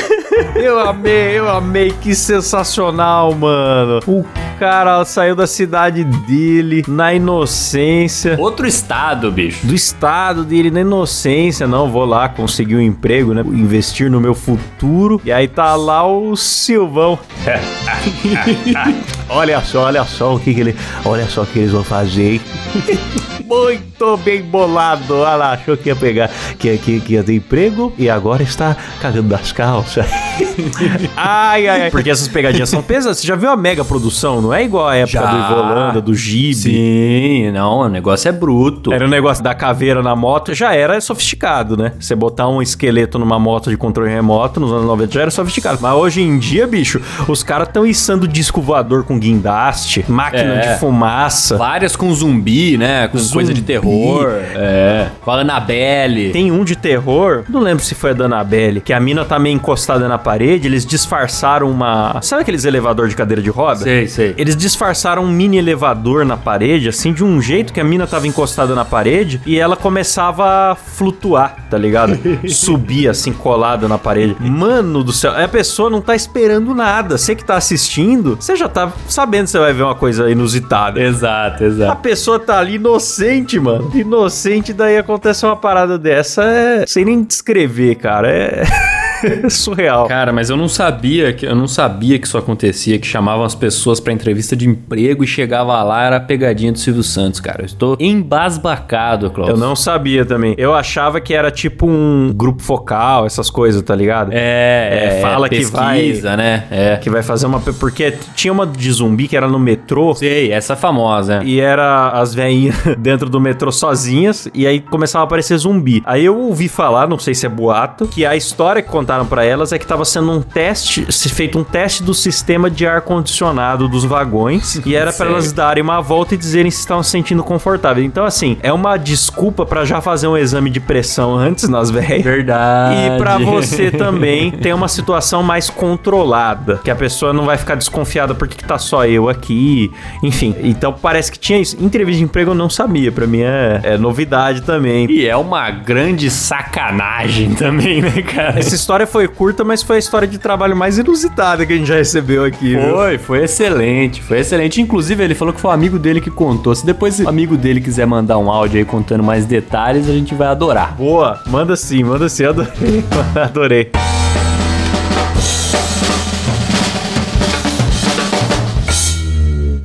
[0.56, 1.94] Eu amei, eu amei.
[2.02, 4.00] Que sensacional, mano.
[4.08, 4.26] O
[4.60, 8.36] cara saiu da cidade dele na inocência.
[8.38, 9.66] Outro estado, bicho.
[9.66, 11.68] Do estado dele na inocência.
[11.68, 13.42] Não, vou lá conseguir um emprego, né?
[13.42, 15.22] Investir no meu futuro.
[15.26, 17.20] E aí tá lá o Silvão.
[19.30, 20.76] olha só, olha só o que, que ele.
[21.06, 22.42] Olha só o que eles vão fazer.
[23.46, 25.16] Muito bem bolado.
[25.16, 28.76] Olha lá, achou que ia pegar, que, que, que ia ter emprego e agora está
[29.02, 30.06] cagando das calças.
[31.18, 31.92] ai, ai, ai.
[31.92, 33.18] Porque essas pegadinhas são pesadas.
[33.18, 34.40] Você já viu a mega produção?
[34.40, 35.32] Não é igual a época Já.
[35.32, 36.54] do Ivolanda, do Gibi.
[36.54, 38.94] Sim, não, o negócio é bruto.
[38.94, 41.94] Era o negócio da caveira na moto, já era sofisticado, né?
[42.00, 45.80] Você botar um esqueleto numa moto de controle remoto nos anos 90 já era sofisticado.
[45.82, 50.74] Mas hoje em dia, bicho, os caras estão içando disco voador com guindaste, máquina É.
[50.74, 51.58] de fumaça.
[51.58, 53.08] Várias com zumbi, né?
[53.08, 53.62] Com coisa de Zumbi.
[53.62, 54.30] terror.
[54.56, 55.08] É.
[55.22, 56.32] Com a Annabelle.
[56.32, 59.38] Tem um de terror, não lembro se foi a da Annabelle, que a mina tá
[59.38, 62.20] meio encostada na parede, eles disfarçaram uma...
[62.22, 63.82] Sabe aqueles elevador de cadeira de roda?
[63.84, 64.34] Sei, sei.
[64.38, 68.28] Eles disfarçaram um mini elevador na parede, assim, de um jeito que a mina tava
[68.28, 72.18] encostada na parede e ela começava a flutuar, tá ligado?
[72.48, 74.36] Subir, assim, colada na parede.
[74.40, 77.18] Mano do céu, a pessoa não tá esperando nada.
[77.18, 81.00] Você que tá assistindo, você já tá sabendo que você vai ver uma coisa inusitada.
[81.02, 82.02] Exato, A exato.
[82.02, 83.92] pessoa tá ali inocente, mano.
[83.96, 86.86] Inocente, daí acontece uma parada dessa, é.
[86.88, 88.30] Sem nem descrever, cara.
[88.30, 88.64] É.
[89.50, 90.08] surreal.
[90.08, 93.56] Cara, mas eu não sabia que eu não sabia que isso acontecia, que chamavam as
[93.56, 97.62] pessoas pra entrevista de emprego e chegava lá era a pegadinha do Silvio Santos, cara.
[97.62, 99.50] Eu estou embasbacado, Klaus.
[99.50, 100.56] Eu não sabia também.
[100.58, 104.32] Eu achava que era tipo um grupo focal, essas coisas, tá ligado?
[104.32, 106.66] É, É, fala que pesquisa, né?
[106.72, 106.98] É.
[106.98, 107.60] Que vai fazer uma.
[107.60, 110.16] Porque tinha uma de zumbi que era no metrô.
[110.16, 111.42] Sei, essa famosa.
[111.44, 116.02] E era as veinhas dentro do metrô sozinhas, e aí começava a aparecer zumbi.
[116.06, 119.44] Aí eu ouvi falar, não sei se é boato, que a história que contaram pra
[119.44, 123.02] elas é que tava sendo um teste, se feito um teste do sistema de ar
[123.02, 125.34] condicionado dos vagões, e era pra Sério?
[125.34, 128.06] elas darem uma volta e dizerem se estavam se sentindo confortáveis.
[128.06, 132.24] Então assim, é uma desculpa pra já fazer um exame de pressão antes nas velhas.
[132.24, 133.16] Verdade.
[133.16, 137.74] E pra você também ter uma situação mais controlada, que a pessoa não vai ficar
[137.74, 139.92] desconfiada porque que tá só eu aqui,
[140.22, 140.56] enfim.
[140.62, 141.76] Então parece que tinha isso.
[141.84, 145.10] Entrevista de emprego eu não sabia, pra mim é, é novidade também.
[145.10, 148.60] E é uma grande sacanagem também, né, cara?
[148.60, 151.88] Essa história foi curta, mas foi a história de trabalho mais inusitada que a gente
[151.88, 152.76] já recebeu aqui.
[152.76, 152.96] viu?
[152.96, 154.82] Foi, foi excelente, foi excelente.
[154.82, 156.74] Inclusive, ele falou que foi um amigo dele que contou.
[156.76, 160.34] Se depois o amigo dele quiser mandar um áudio aí contando mais detalhes, a gente
[160.34, 160.96] vai adorar.
[160.96, 163.04] Boa, manda sim, manda sim, adorei.
[163.36, 163.92] adorei.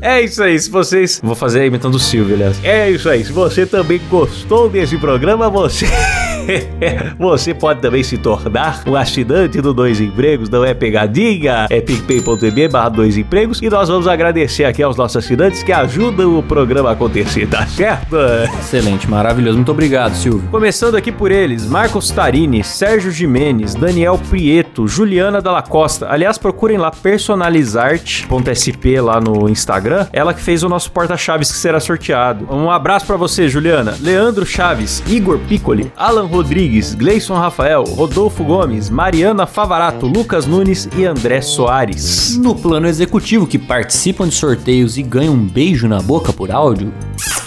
[0.01, 1.19] É isso aí, se vocês.
[1.25, 2.63] Vou fazer imitando o Silvio, aliás.
[2.63, 5.87] É isso aí, se você também gostou desse programa, você.
[7.19, 12.69] você pode também se tornar um assinante do Dois Empregos, não é pegadinha, é picpay.me
[12.69, 16.91] barra Dois Empregos e nós vamos agradecer aqui aos nossos assinantes que ajudam o programa
[16.91, 18.17] a acontecer, tá certo?
[18.59, 19.57] Excelente, maravilhoso.
[19.57, 20.49] Muito obrigado, Silvio.
[20.51, 26.09] Começando aqui por eles, Marcos Tarini, Sérgio Jimenez, Daniel Prieto, Juliana Dalla Costa.
[26.11, 30.07] Aliás, procurem lá personalizarte.sp lá no Instagram.
[30.13, 32.47] Ela que fez o nosso porta-chaves que será sorteado.
[32.51, 33.95] Um abraço pra você, Juliana.
[34.01, 41.05] Leandro Chaves, Igor Piccoli, Alan Rodrigues, Gleison Rafael, Rodolfo Gomes, Mariana Favarato, Lucas Nunes e
[41.05, 42.37] André Soares.
[42.43, 46.93] No plano executivo, que participam de sorteios e ganham um beijo na boca por áudio,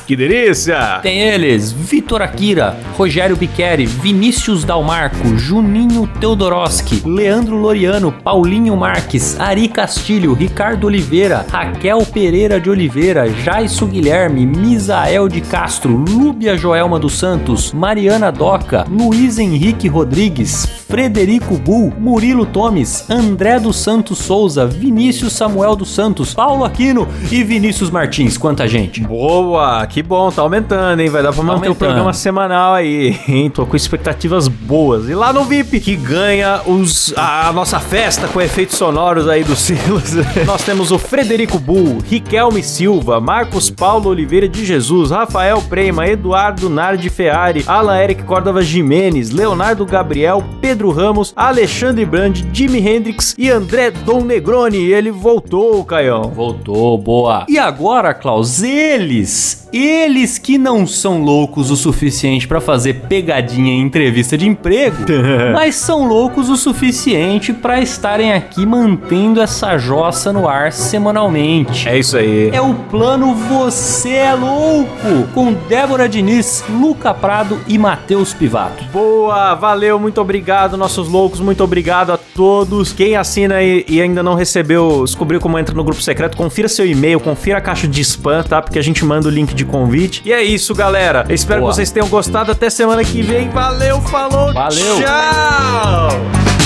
[0.07, 0.99] Que delícia!
[1.03, 9.67] tem eles: Vitor Akira, Rogério Biqueri, Vinícius Dalmarco, Juninho Teodoroski, Leandro Loriano, Paulinho Marques, Ari
[9.67, 17.17] Castilho, Ricardo Oliveira, Raquel Pereira de Oliveira, Jaisso Guilherme, Misael de Castro, Lúbia Joelma dos
[17.19, 25.33] Santos, Mariana Doca, Luiz Henrique Rodrigues, Frederico Bull, Murilo Tomes, André dos Santos Souza, Vinícius
[25.33, 28.37] Samuel dos Santos, Paulo Aquino e Vinícius Martins.
[28.37, 29.01] Quanta gente.
[29.01, 31.09] Boa, que bom, tá aumentando, hein?
[31.09, 31.75] Vai dar pra manter o aumentando.
[31.77, 33.49] programa semanal aí, hein?
[33.49, 35.09] Tô com expectativas boas.
[35.09, 39.43] E lá no VIP, que ganha os, a, a nossa festa com efeitos sonoros aí
[39.43, 40.13] do Silas,
[40.47, 46.69] nós temos o Frederico Bull, Riquelme Silva, Marcos Paulo Oliveira de Jesus, Rafael Prema, Eduardo
[46.69, 53.49] Nardi Ferrari, Alan Eric Córdova Jimenez, Leonardo Gabriel, Pedro Ramos, Alexandre Brandi, Jimi Hendrix e
[53.49, 54.91] André Dom Negroni.
[54.91, 56.23] Ele voltou, Caião.
[56.23, 57.45] Voltou, boa.
[57.49, 63.81] E agora, Klaus, eles, eles que não são loucos o suficiente pra fazer pegadinha em
[63.81, 64.97] entrevista de emprego,
[65.53, 71.87] mas são loucos o suficiente pra estarem aqui mantendo essa jossa no ar semanalmente.
[71.87, 72.49] É isso aí.
[72.53, 78.83] É o plano Você é Louco, com Débora Diniz, Luca Prado e Matheus Pivato.
[78.91, 80.19] Boa, valeu, muito
[80.67, 82.91] obrigado, nossos loucos, muito obrigado a todos.
[82.91, 86.85] Quem assina e, e ainda não recebeu, descobriu como entra no grupo secreto, confira seu
[86.85, 88.61] e-mail, confira a caixa de spam, tá?
[88.61, 90.21] Porque a gente manda o link de convite.
[90.25, 91.25] E é isso, galera.
[91.27, 91.71] Eu espero Boa.
[91.71, 92.51] que vocês tenham gostado.
[92.51, 93.49] Até semana que vem.
[93.49, 94.97] Valeu, falou, Valeu.
[94.97, 96.56] tchau!